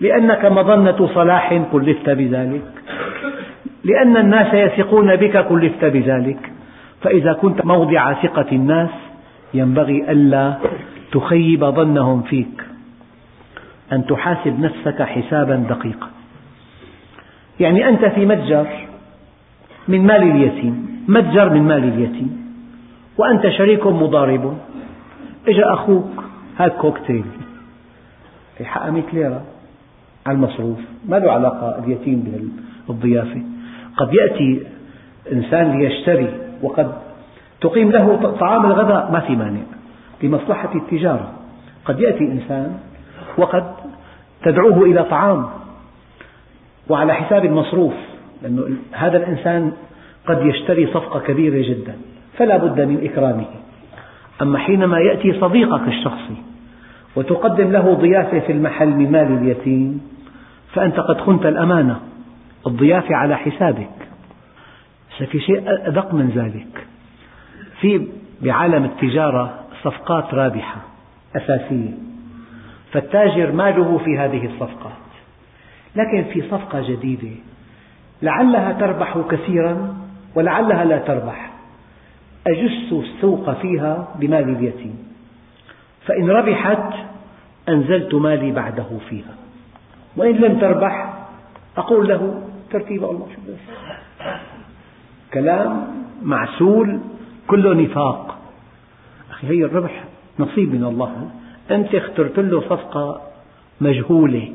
[0.00, 2.72] لأنك مظنة صلاح كلفت بذلك.
[3.84, 6.52] لأن الناس يثقون بك كلفت بذلك.
[7.02, 8.90] فإذا كنت موضع ثقة الناس
[9.54, 10.54] ينبغي ألا
[11.12, 12.62] تخيب ظنهم فيك.
[13.92, 16.08] أن تحاسب نفسك حسابا دقيقا.
[17.60, 18.66] يعني أنت في متجر
[19.88, 20.97] من مال اليتيم.
[21.08, 22.48] متجر من مال اليتيم.
[23.18, 24.58] وأنت شريك مضارب.
[25.48, 26.24] إجا أخوك
[26.58, 27.24] هات كوكتيل.
[28.64, 29.42] حقها 100 ليرة.
[30.26, 30.78] على المصروف.
[31.08, 32.50] ما له علاقة اليتيم
[32.88, 33.42] بالضيافة.
[33.96, 34.62] قد يأتي
[35.32, 36.28] إنسان ليشتري
[36.62, 36.92] وقد
[37.60, 39.60] تقيم له طعام الغداء ما في مانع.
[40.22, 41.32] لمصلحة التجارة.
[41.84, 42.78] قد يأتي إنسان
[43.38, 43.72] وقد
[44.42, 45.46] تدعوه إلى طعام.
[46.88, 47.94] وعلى حساب المصروف.
[48.42, 49.72] لأن هذا الإنسان
[50.28, 51.96] قد يشتري صفقة كبيرة جدا
[52.38, 53.46] فلا بد من إكرامه.
[54.42, 56.36] أما حينما يأتي صديقك الشخصي
[57.16, 60.00] وتقدم له ضيافة في المحل من مال اليتيم
[60.72, 62.00] فأنت قد خنت الأمانة
[62.66, 63.90] الضيافة على حسابك.
[65.30, 66.86] في شيء أدق من ذلك.
[67.80, 68.08] في
[68.42, 70.80] بعالم التجارة صفقات رابحة
[71.36, 71.90] أساسية.
[72.92, 74.92] فالتاجر ماله في هذه الصفقات.
[75.96, 77.36] لكن في صفقة جديدة
[78.22, 79.97] لعلها تربح كثيرا
[80.34, 81.50] ولعلها لا تربح.
[82.46, 84.98] أجس السوق فيها بمال اليتيم.
[86.06, 86.92] فإن ربحت
[87.68, 89.34] أنزلت مالي بعده فيها.
[90.16, 91.24] وإن لم تربح
[91.76, 93.26] أقول له ترتيب الله
[95.34, 95.86] كلام
[96.22, 97.00] معسول
[97.46, 98.38] كله نفاق.
[99.30, 100.04] أخي هي الربح
[100.38, 101.30] نصيب من الله.
[101.70, 103.20] أنت اخترت له صفقة
[103.80, 104.52] مجهولة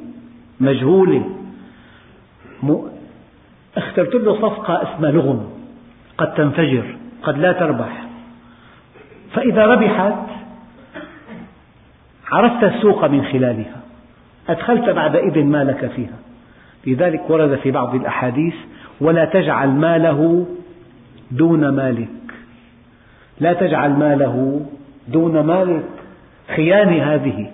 [0.60, 1.30] مجهولة.
[3.78, 5.53] اخترت له صفقة اسمها لغم
[6.18, 8.04] قد تنفجر قد لا تربح.
[9.34, 10.14] فإذا ربحت
[12.32, 13.82] عرفت السوق من خلالها.
[14.50, 16.18] أدخلت بعد إذن مالك فيها.
[16.88, 18.56] لذلك ورد في بعض الأحاديث
[19.02, 20.48] ولا تجعل ماله
[21.32, 22.08] دون مالك.
[23.40, 24.66] لا تجعل ماله
[25.08, 25.86] دون مالك.
[26.56, 27.52] خيانة هذه.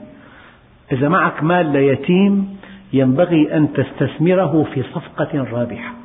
[0.92, 2.58] إذا معك مال ليتيم
[2.94, 5.99] ينبغي أن تستثمره في صفقة رابحة.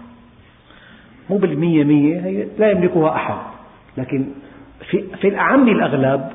[1.31, 3.35] مو بالمية مية هي لا يملكها أحد.
[3.97, 4.27] لكن
[4.91, 6.29] في, في الأعم الأغلب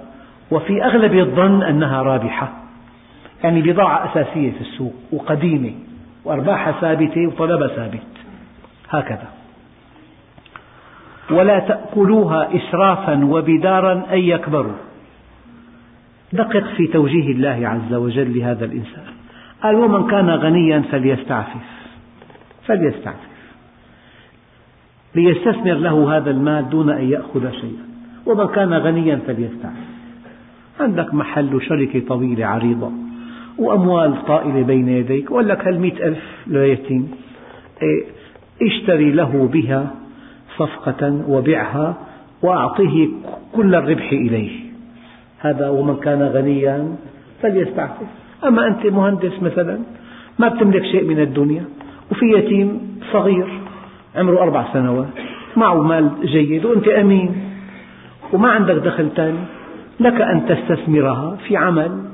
[0.51, 2.53] وفي أغلب الظن أنها رابحة.
[3.43, 5.71] يعني بضاعة أساسية في السوق وقديمة
[6.25, 8.03] وأرباحها ثابتة وطلبها ثابت.
[8.89, 9.27] هكذا.
[11.31, 14.77] ولا تأكلوها إسرافا وبدارا أن يكبروا.
[16.33, 19.03] دقق في توجيه الله عز وجل لهذا الإنسان.
[19.63, 21.89] قال ومن كان غنيا فليستعفف.
[22.67, 23.28] فليستعفف.
[25.15, 27.89] ليستثمر له هذا المال دون أن يأخذ شيئا.
[28.25, 29.89] ومن كان غنيا فليستعفف
[30.79, 32.91] عندك محل وشركة طويلة عريضة
[33.57, 37.11] وأموال طائلة بين يديك وقال لك هالمئة ألف ليتيم
[37.81, 38.03] إيه،
[38.61, 39.91] اشتري له بها
[40.57, 41.97] صفقة وبعها
[42.41, 43.07] وأعطيه
[43.55, 44.59] كل الربح إليه.
[45.39, 46.95] هذا ومن كان غنيا
[47.41, 48.07] فليستعفف
[48.45, 49.79] أما أنت مهندس مثلا
[50.39, 51.63] ما بتملك شيء من الدنيا.
[52.11, 53.47] وفي يتيم صغير
[54.15, 55.07] عمره أربع سنوات
[55.55, 57.35] معه مال جيد وأنت أمين
[58.33, 59.39] وما عندك دخل ثاني
[59.99, 62.09] لك أن تستثمرها في عمل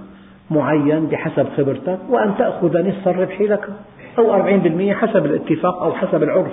[0.51, 3.69] معين بحسب خبرتك وأن تأخذ نصف الربح لك
[4.17, 6.51] أو أربعين بالمئة حسب الاتفاق أو حسب العرف.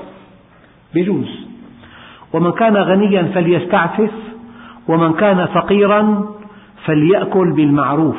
[0.94, 1.46] بجوز.
[2.32, 4.10] ومن كان غنيا فليستعفف
[4.88, 6.28] ومن كان فقيرا
[6.84, 8.16] فليأكل بالمعروف.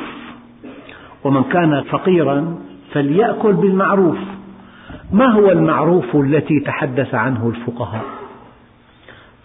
[1.24, 2.58] ومن كان فقيرا
[2.92, 4.18] فليأكل بالمعروف.
[5.12, 8.04] ما هو المعروف التي تحدث عنه الفقهاء؟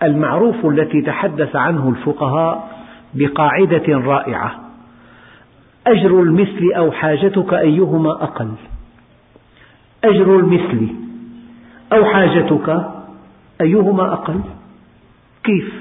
[0.04, 2.80] المعروف التي تحدث عنه الفقهاء
[3.14, 4.60] بقاعدة رائعة.
[5.88, 8.52] أجر المثل أو حاجتك أيهما أقل؟
[10.04, 10.88] أجر المثل
[11.94, 12.86] أو حاجتك
[13.62, 14.42] أيهما أقل؟
[15.44, 15.74] كيف؟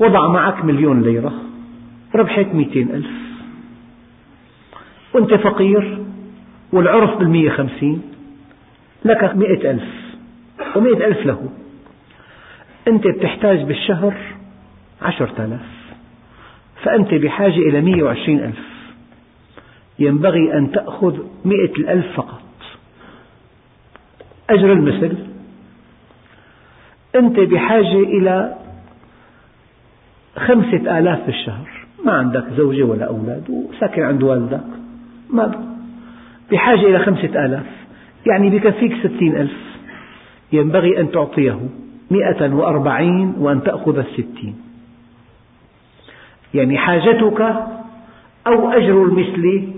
[0.00, 1.32] وضع معك مليون ليرة
[2.14, 3.10] ربحت مئتين ألف.
[5.14, 5.97] وأنت فقير
[6.72, 8.02] والعرف بالمية خمسين
[9.04, 9.82] لك مئة ألف
[10.76, 11.48] ومئة ألف له.
[12.88, 14.14] أنت بتحتاج بالشهر
[15.02, 15.66] عشرة آلاف
[16.82, 18.68] فأنت بحاجة إلى مئة وعشرين ألف.
[19.98, 22.42] ينبغي أن تأخذ مئة الألف فقط.
[24.50, 25.16] أجر المثل
[27.16, 28.54] أنت بحاجة إلى
[30.36, 31.68] خمسة آلاف في الشهر
[32.04, 34.64] ما عندك زوجة ولا أولاد وساكن عند والدك.
[35.30, 35.77] ما
[36.52, 37.66] بحاجة إلى خمسة آلاف.
[38.26, 39.78] يعني بكفيك ستين ألف.
[40.52, 41.60] ينبغي أن تعطيه
[42.10, 44.56] مئة وأربعين وأن تأخذ الستين.
[46.54, 47.40] يعني حاجتك
[48.46, 49.68] أو أجر المثل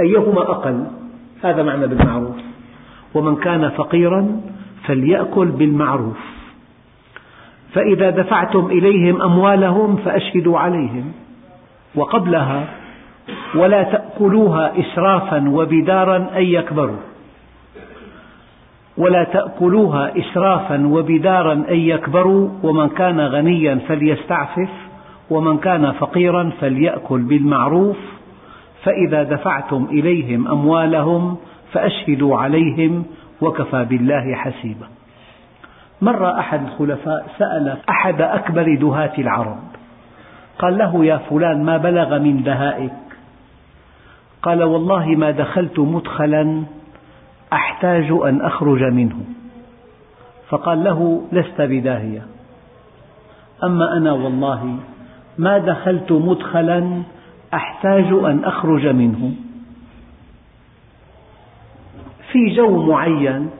[0.00, 0.86] أيهما أقل.
[1.44, 2.36] هذا معنى بالمعروف.
[3.14, 4.40] ومن كان فقيرا
[4.84, 6.18] فليأكل بالمعروف.
[7.72, 11.12] فإذا دفعتم إليهم أموالهم فأشهدوا عليهم.
[11.94, 12.81] وقبلها
[13.54, 16.96] ولا تأكلوها إسرافا وبدارا أن يكبروا.
[18.96, 22.48] ولا تأكلوها إسرافا وبدارا أن يكبروا.
[22.62, 24.70] ومن كان غنيا فليستعفف.
[25.30, 27.96] ومن كان فقيرا فليأكل بالمعروف.
[28.84, 31.36] فإذا دفعتم إليهم أموالهم
[31.72, 33.04] فأشهدوا عليهم
[33.40, 34.86] وكفى بالله حسيبا.
[36.02, 39.58] مر أحد الخلفاء سأل أحد أكبر دهاة العرب.
[40.58, 42.92] قال له يا فلان ما بلغ من دهائك؟
[44.42, 46.62] قال والله ما دخلت مدخلا
[47.52, 49.16] أحتاج أن أخرج منه.
[50.48, 52.26] فقال له لست بداهية.
[53.64, 54.76] أما أنا والله
[55.38, 57.02] ما دخلت مدخلا
[57.54, 59.32] أحتاج أن أخرج منه.
[62.32, 63.50] في جو معين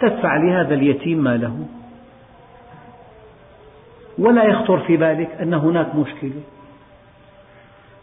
[0.00, 1.66] تدفع لهذا اليتيم ماله.
[4.18, 6.42] ولا يخطر في بالك أن هناك مشكلة.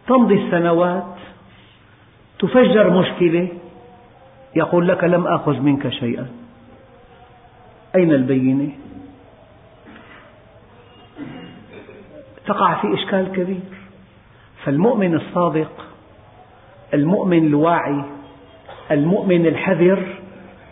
[0.08, 1.16] تمضي السنوات
[2.42, 3.48] تفجر مشكلة؟
[4.56, 6.28] يقول لك لم آخذ منك شيئا.
[7.96, 8.70] أين البينة؟
[12.46, 13.60] تقع في إشكال كبير.
[14.64, 15.86] فالمؤمن الصادق
[16.94, 18.04] المؤمن الواعي
[18.92, 20.06] المؤمن الحذر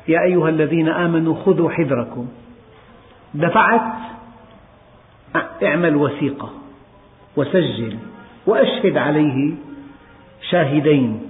[0.07, 2.27] يا أيها الذين آمنوا خذوا حذركم.
[3.33, 3.93] دفعت؟
[5.63, 6.49] اعمل وثيقة
[7.37, 7.97] وسجل
[8.47, 9.53] وأشهد عليه
[10.49, 11.28] شاهدين.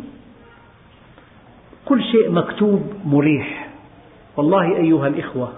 [1.90, 3.70] كل شيء مكتوب مريح.
[4.38, 5.54] والله أيها الإخوة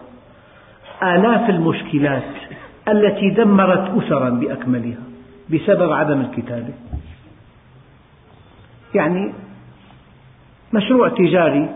[1.03, 2.33] آلاف المشكلات
[2.87, 5.03] التي دمرت أسرا بأكملها
[5.49, 6.73] بسبب عدم الكتابة.
[8.95, 9.33] يعني
[10.73, 11.69] مشروع تجاري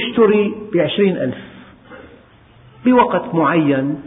[0.00, 1.38] اشتري بعشرين ألف
[2.84, 4.02] بوقت معين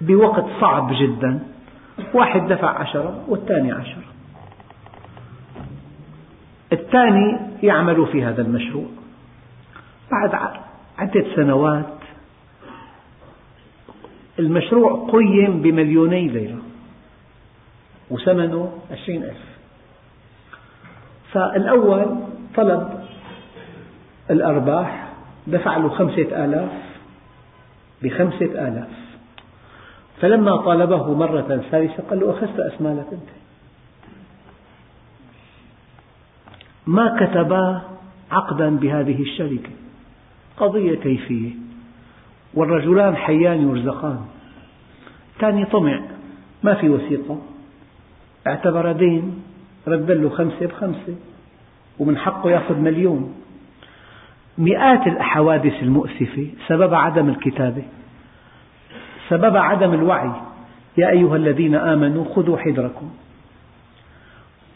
[0.00, 1.40] بوقت صعب جدا.
[2.14, 4.17] واحد دفع عشرة والثاني عشرة.
[6.72, 8.86] الثاني يعمل في هذا المشروع.
[10.10, 10.52] بعد
[10.98, 11.98] عدة سنوات
[14.38, 16.62] المشروع قيم بمليوني ليرة
[18.10, 19.58] وثمنه عشرين ألف.
[21.32, 22.18] فالأول
[22.56, 23.04] طلب
[24.30, 25.08] الأرباح
[25.46, 26.70] دفع له خمسة آلاف
[28.02, 28.98] بخمسة آلاف.
[30.20, 31.40] فلما طالبه مرة
[31.70, 33.37] ثالثة قال له أخذت أسمالك أنت؟
[36.88, 37.82] ما كتبا
[38.30, 39.70] عقدا بهذه الشركة.
[40.56, 41.50] قضية كيفية.
[42.54, 44.18] والرجلان حيان يرزقان.
[45.40, 46.00] ثاني طمع.
[46.62, 47.38] ما في وثيقة.
[48.46, 49.42] اعتبر دين.
[49.88, 51.16] رد له خمسة بخمسة.
[51.98, 53.34] ومن حقه يأخذ مليون.
[54.58, 57.82] مئات الحوادث المؤسفة سبب عدم الكتابة.
[59.28, 60.32] سبب عدم الوعي.
[60.98, 63.10] يا أيها الذين آمنوا خذوا حذركم.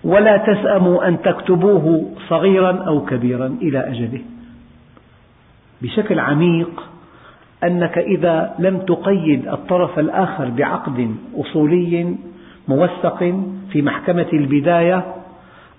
[0.04, 4.20] ولا تسأموا أن تكتبوه صغيرا أو كبيرا إلى أجله.
[5.82, 6.82] بشكل عميق
[7.64, 12.14] أنك إذا لم تقيد الطرف الآخر بعقد أصولي
[12.68, 13.18] موثق
[13.72, 15.04] في محكمة البداية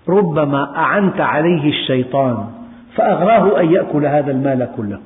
[0.08, 2.46] ربما أعنت عليه الشيطان
[2.94, 5.00] فأغراه أن يأكل هذا المال كله.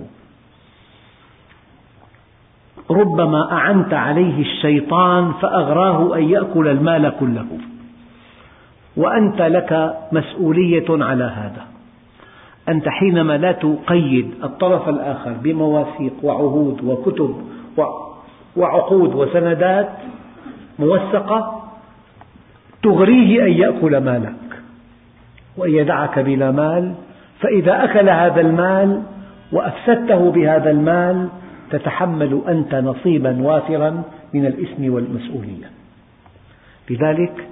[2.91, 7.47] ربما أعنت عليه الشيطان فأغراه أن يأكل المال كله.
[8.99, 11.62] وأنت لك مسؤولية على هذا.
[12.68, 17.34] أنت حينما لا تقيد الطرف الآخر بمواثيق وعهود وكتب
[18.57, 19.88] وعقود وسندات
[20.78, 21.62] موثقة
[22.82, 24.62] تغريه أن يأكل مالك
[25.57, 26.94] وأن يدعك بلا مال
[27.40, 29.03] فإذا أكل هذا المال
[29.53, 31.28] وأفسدته بهذا المال
[31.70, 34.03] تتحمل أنت نصيبا وافرا
[34.34, 35.70] من الإثم والمسؤولية.
[36.90, 37.49] لذلك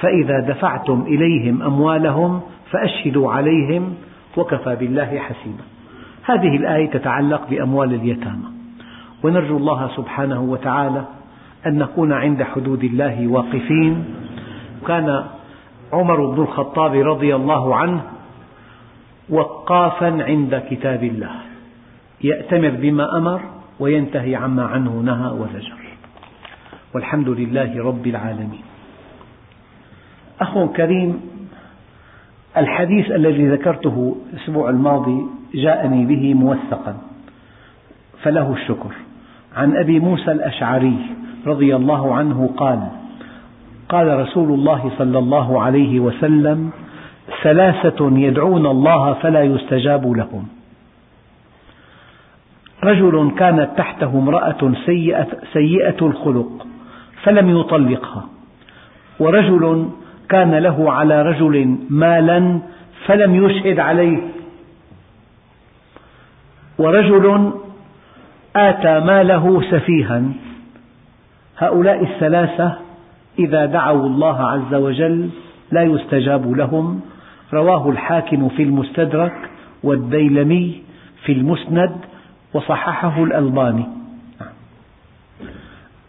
[0.00, 2.40] فإذا دفعتم إليهم أموالهم
[2.70, 3.94] فأشهدوا عليهم
[4.36, 5.64] وكفى بالله حسيبا.
[6.24, 8.48] هذه الآية تتعلق بأموال اليتامى.
[9.22, 11.04] ونرجو الله سبحانه وتعالى
[11.66, 14.04] أن نكون عند حدود الله واقفين.
[14.86, 15.24] كان
[15.92, 18.00] عمر بن الخطاب رضي الله عنه
[19.30, 21.30] وقافا عند كتاب الله.
[22.24, 23.40] يأتمر بما أمر
[23.80, 25.78] وينتهي عما عنه نهى وزجر.
[26.94, 28.75] والحمد لله رب العالمين.
[30.40, 31.20] أخ كريم
[32.56, 36.96] الحديث الذي ذكرته الأسبوع الماضي جاءني به موثقا
[38.22, 38.92] فله الشكر.
[39.56, 40.98] عن أبي موسى الأشعري
[41.46, 42.80] رضي الله عنه قال
[43.88, 46.70] قال رسول الله صلى الله عليه وسلم
[47.42, 50.46] ثلاثة يدعون الله فلا يستجاب لهم.
[52.84, 56.66] رجل كانت تحته امرأة سيئة, سيئة الخلق
[57.22, 58.24] فلم يطلقها
[59.20, 59.90] ورجل
[60.28, 62.58] كان له على رجل مالا
[63.06, 64.18] فلم يشهد عليه.
[66.78, 67.52] ورجل
[68.56, 70.22] آتى ماله سفيها.
[71.58, 72.76] هؤلاء الثلاثة
[73.38, 75.30] إذا دعوا الله عز وجل
[75.72, 77.00] لا يستجاب لهم.
[77.54, 79.50] رواه الحاكم في المستدرك
[79.82, 80.82] والديلمي
[81.24, 81.96] في المسند
[82.54, 83.86] وصححه الألباني.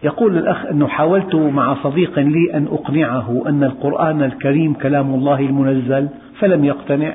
[0.04, 6.10] يقول الأخ أنه حاولت مع صديق لي أن أقنعه أن القرآن الكريم كلام الله المنزل
[6.40, 7.14] فلم يقتنع.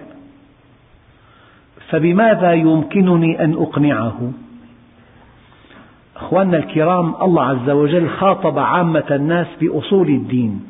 [1.91, 4.33] فبماذا يمكنني أن أقنعه؟
[6.17, 10.61] أخواننا الكرام الله عز وجل خاطب عامة الناس بأصول الدين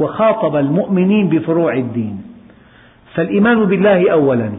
[0.00, 2.22] وخاطب المؤمنين بفروع الدين.
[3.14, 4.52] فالإيمان بالله أولا.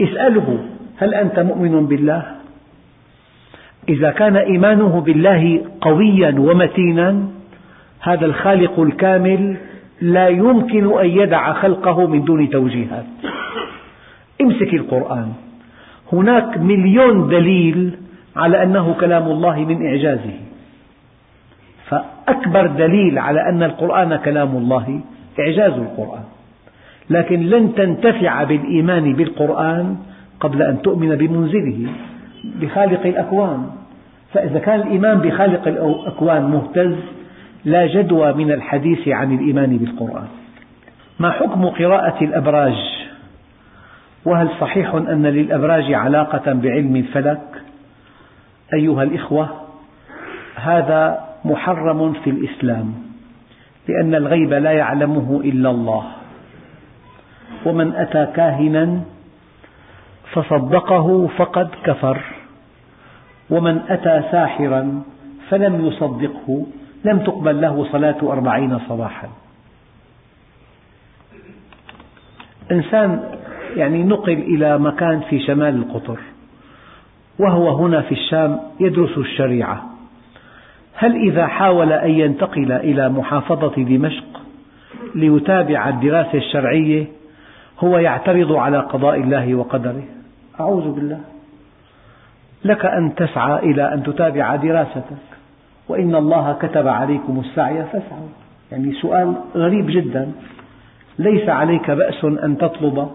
[0.00, 0.58] اسأله
[0.96, 2.37] هل أنت مؤمن بالله؟
[3.88, 7.28] إذا كان إيمانه بالله قويا ومتينا
[8.00, 9.56] هذا الخالق الكامل
[10.00, 13.04] لا يمكن أن يدع خلقه من دون توجيهات.
[14.40, 15.32] امسك القرآن.
[16.12, 17.92] هناك مليون دليل
[18.36, 20.36] على أنه كلام الله من إعجازه.
[21.88, 25.00] فأكبر دليل على أن القرآن كلام الله
[25.40, 26.24] إعجاز القرآن.
[27.10, 29.96] لكن لن تنتفع بالإيمان بالقرآن
[30.40, 31.86] قبل أن تؤمن بمنزله.
[32.44, 33.70] بخالق الأكوان.
[34.32, 36.94] فإذا كان الإيمان بخالق الأكوان مهتز
[37.64, 40.28] لا جدوى من الحديث عن الإيمان بالقرآن.
[41.20, 42.76] ما حكم قراءة الأبراج؟
[44.24, 47.62] وهل صحيح أن للأبراج علاقة بعلم الفلك؟
[48.74, 49.48] أيها الإخوة
[50.54, 52.94] هذا محرم في الإسلام
[53.88, 56.04] لأن الغيب لا يعلمه إلا الله.
[57.66, 59.00] ومن أتى كاهنا
[60.32, 62.22] فصدقه فقد كفر.
[63.50, 65.02] ومن أتى ساحرا
[65.48, 66.66] فلم يصدقه
[67.04, 69.28] لم تقبل له صلاة أربعين صباحا.
[72.72, 73.20] إنسان
[73.76, 76.18] يعني نقل إلى مكان في شمال القطر
[77.38, 79.84] وهو هنا في الشام يدرس الشريعة.
[80.94, 84.40] هل إذا حاول أن ينتقل إلى محافظة دمشق
[85.14, 87.06] ليتابع الدراسة الشرعية
[87.80, 90.17] هو يعترض على قضاء الله وقدره؟
[90.60, 91.20] أعوذ بالله.
[92.64, 95.28] لك أن تسعى إلى أن تتابع دراستك.
[95.88, 98.28] وإن الله كتب عليكم السعي فاسعوا.
[98.72, 100.32] يعني سؤال غريب جدا.
[101.18, 103.08] ليس عليك بأس أن تطلب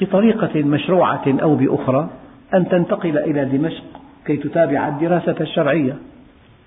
[0.00, 2.08] بطريقة مشروعة أو بأخرى
[2.54, 3.84] أن تنتقل إلى دمشق
[4.26, 5.96] كي تتابع الدراسة الشرعية.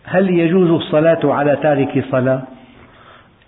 [0.04, 2.42] هل يجوز الصلاة على تارك صلاة؟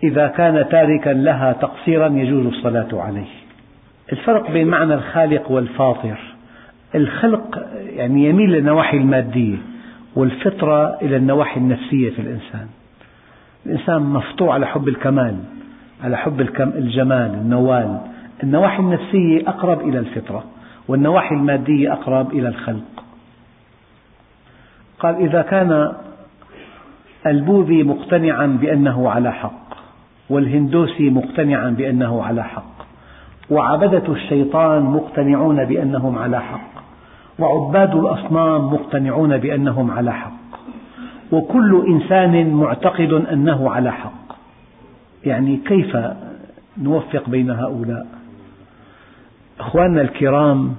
[0.04, 3.34] إذا كان تاركا لها تقصيرا يجوز الصلاة عليه.
[4.12, 6.33] الفرق بين معنى الخالق والفاطر.
[6.96, 9.58] الخلق يعني يميل للنواحي المادية
[10.16, 12.68] والفطرة إلى النواحي النفسية في الإنسان.
[13.66, 15.36] الإنسان مفطور على حب الكمال
[16.04, 17.98] على حب الجمال النوال.
[18.44, 20.44] النواحي النفسية أقرب إلى الفطرة
[20.88, 23.04] والنواحي المادية أقرب إلى الخلق.
[25.00, 25.94] قال إذا كان
[27.26, 29.64] البوذي مقتنعا بأنه على حق
[30.30, 32.74] والهندوسي مقتنعا بأنه على حق
[33.50, 36.83] وعبدة الشيطان مقتنعون بأنهم على حق
[37.40, 40.44] وعباد الأصنام مقتنعون بأنهم على حق.
[41.32, 44.36] وكل إنسان معتقد أنه على حق.
[45.26, 45.98] يعني كيف
[46.78, 48.08] نوفق بين هؤلاء؟
[49.60, 50.76] أخواننا الكرام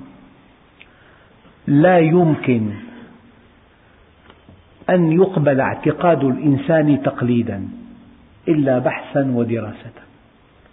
[1.66, 2.70] لا يمكن
[4.90, 7.68] أن يقبل اعتقاد الإنسان تقليدا
[8.48, 9.92] إلا بحثا ودراسة.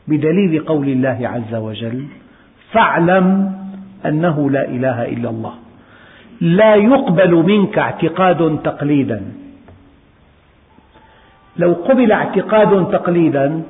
[0.07, 2.05] بدليل قول الله عز وجل
[2.71, 3.55] فاعلم
[4.05, 5.53] أنه لا إله إلا الله.
[6.41, 9.21] لا يقبل منك اعتقاد تقليدا.
[11.57, 13.63] لو قبل اعتقاد تقليدا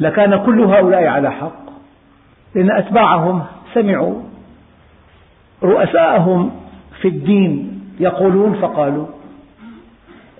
[0.00, 1.70] لكان كل هؤلاء على حق
[2.54, 3.42] لأن أتباعهم
[3.74, 4.14] سمعوا
[5.62, 6.50] رؤساءهم
[7.00, 9.06] في الدين يقولون فقالوا.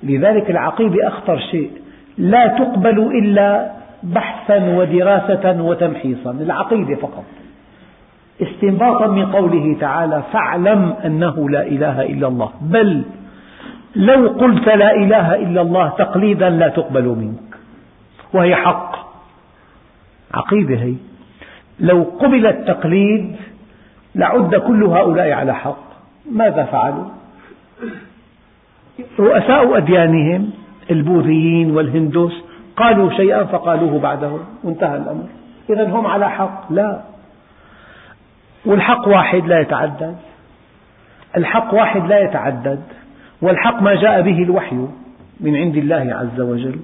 [0.03, 1.70] لذلك العقيدة أخطر شيء.
[2.18, 3.72] لا تقبل إلا
[4.03, 6.30] بحثا ودراسة وتمحيصا.
[6.30, 7.24] العقيدة فقط.
[8.43, 12.51] استنباطا من قوله تعالى فاعلم أنه لا إله إلا الله.
[12.61, 13.03] بل
[13.97, 17.57] لو قلت لا إله إلا الله تقليدا لا تقبل منك.
[18.34, 18.97] وهي حق.
[20.34, 20.95] عقيدة هي.
[21.80, 23.36] لو قبل التقليد
[24.14, 25.91] لعد كل هؤلاء على حق.
[26.32, 27.05] ماذا فعلوا؟
[29.18, 30.51] رؤساء أديانهم
[30.91, 32.45] البوذيين والهندوس
[32.76, 35.26] قالوا شيئا فقالوه بعده وانتهى الأمر.
[35.70, 36.72] إذا هم على حق.
[36.72, 37.10] لا.
[38.65, 40.17] والحق واحد لا يتعدد.
[41.37, 42.83] الحق واحد لا يتعدد.
[43.43, 44.87] والحق ما جاء به الوحي
[45.41, 46.77] من عند الله عز وجل.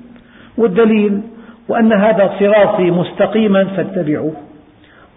[0.59, 1.21] والدليل
[1.69, 4.33] وأن هذا صراطي مستقيما فاتبعوه.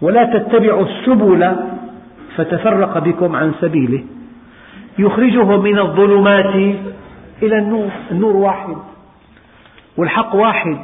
[0.02, 1.56] ولا تتبعوا السبل
[2.36, 4.04] فتفرق بكم عن سبيله.
[4.98, 6.54] يخرجهم من الظلمات
[7.42, 7.88] إلى النور.
[8.10, 8.76] النور واحد.
[9.96, 10.78] والحق واحد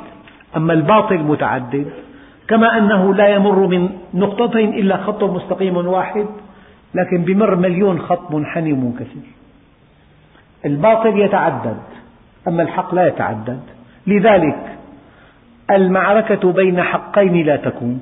[0.56, 1.86] أما الباطل متعدد.
[2.48, 6.26] كما أنه لا يمر من نقطتين إلا خط مستقيم واحد
[6.94, 9.26] لكن بمر مليون خط منحني ومنكسر.
[10.64, 11.80] الباطل يتعدد
[12.48, 13.60] أما الحق لا يتعدد.
[14.06, 14.78] لذلك
[15.70, 18.00] المعركة بين حقين لا تكون.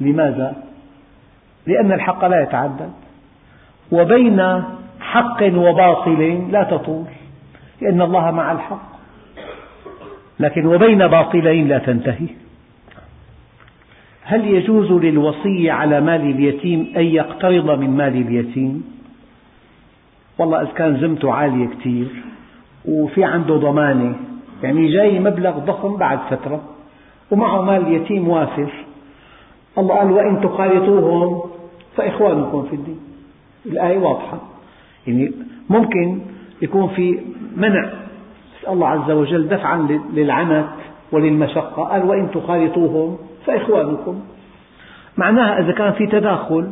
[0.00, 0.56] لماذا؟
[1.66, 2.92] لأن الحق لا يتعدد.
[3.92, 4.62] وبين
[5.00, 7.04] حق وباطل لا تطول
[7.80, 8.90] لأن الله مع الحق.
[10.40, 12.39] لكن وبين باطلين لا تنتهي.
[14.30, 18.84] هل يجوز للوصي على مال اليتيم أن يقترض من مال اليتيم؟
[20.38, 22.06] والله إذا كان ذمته عالية كثير
[22.88, 24.14] وفي عنده ضمانة
[24.62, 26.60] يعني جاي مبلغ ضخم بعد فترة
[27.30, 28.70] ومعه مال يتيم وافر.
[29.78, 31.40] الله قال وإن تخالطوهم
[31.96, 33.00] فإخوانكم في الدين.
[33.66, 34.38] الآية واضحة.
[35.06, 35.32] يعني
[35.70, 36.18] ممكن
[36.62, 37.18] يكون في
[37.56, 37.90] منع.
[38.68, 40.66] الله عز وجل دفعا للعنت
[41.12, 41.82] وللمشقة.
[41.82, 44.20] قال وإن تخالطوهم فإخوانكم.
[45.16, 46.70] معناها إذا كان في تداخل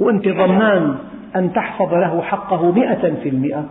[0.00, 0.96] وأنت ضمنان
[1.36, 3.66] أن تحفظ له حقه مئة في المئة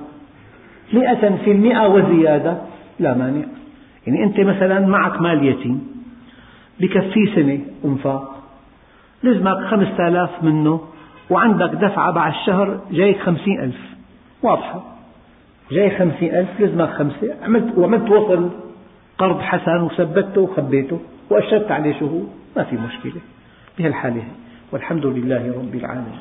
[0.93, 2.57] مئة في المئة وزيادة
[2.99, 3.45] لا مانع.
[4.07, 5.87] يعني أنت مثلا معك مال يتيم
[6.79, 8.35] بكفيه سنة إنفاق
[9.23, 10.81] لزمك خمسة آلاف منه
[11.29, 13.79] وعندك دفعة بعد الشهر جايك خمسين ألف.
[14.43, 14.83] واضحة؟
[15.71, 18.49] جاي خمسين ألف لزمك خمسة عملت وعملت وصل
[19.17, 23.21] قرض حسن وثبته وخبيته وأشرت عليه شهور ما في مشكلة.
[23.77, 24.23] بهالحالة
[24.71, 26.17] والحمد لله رب العالمين.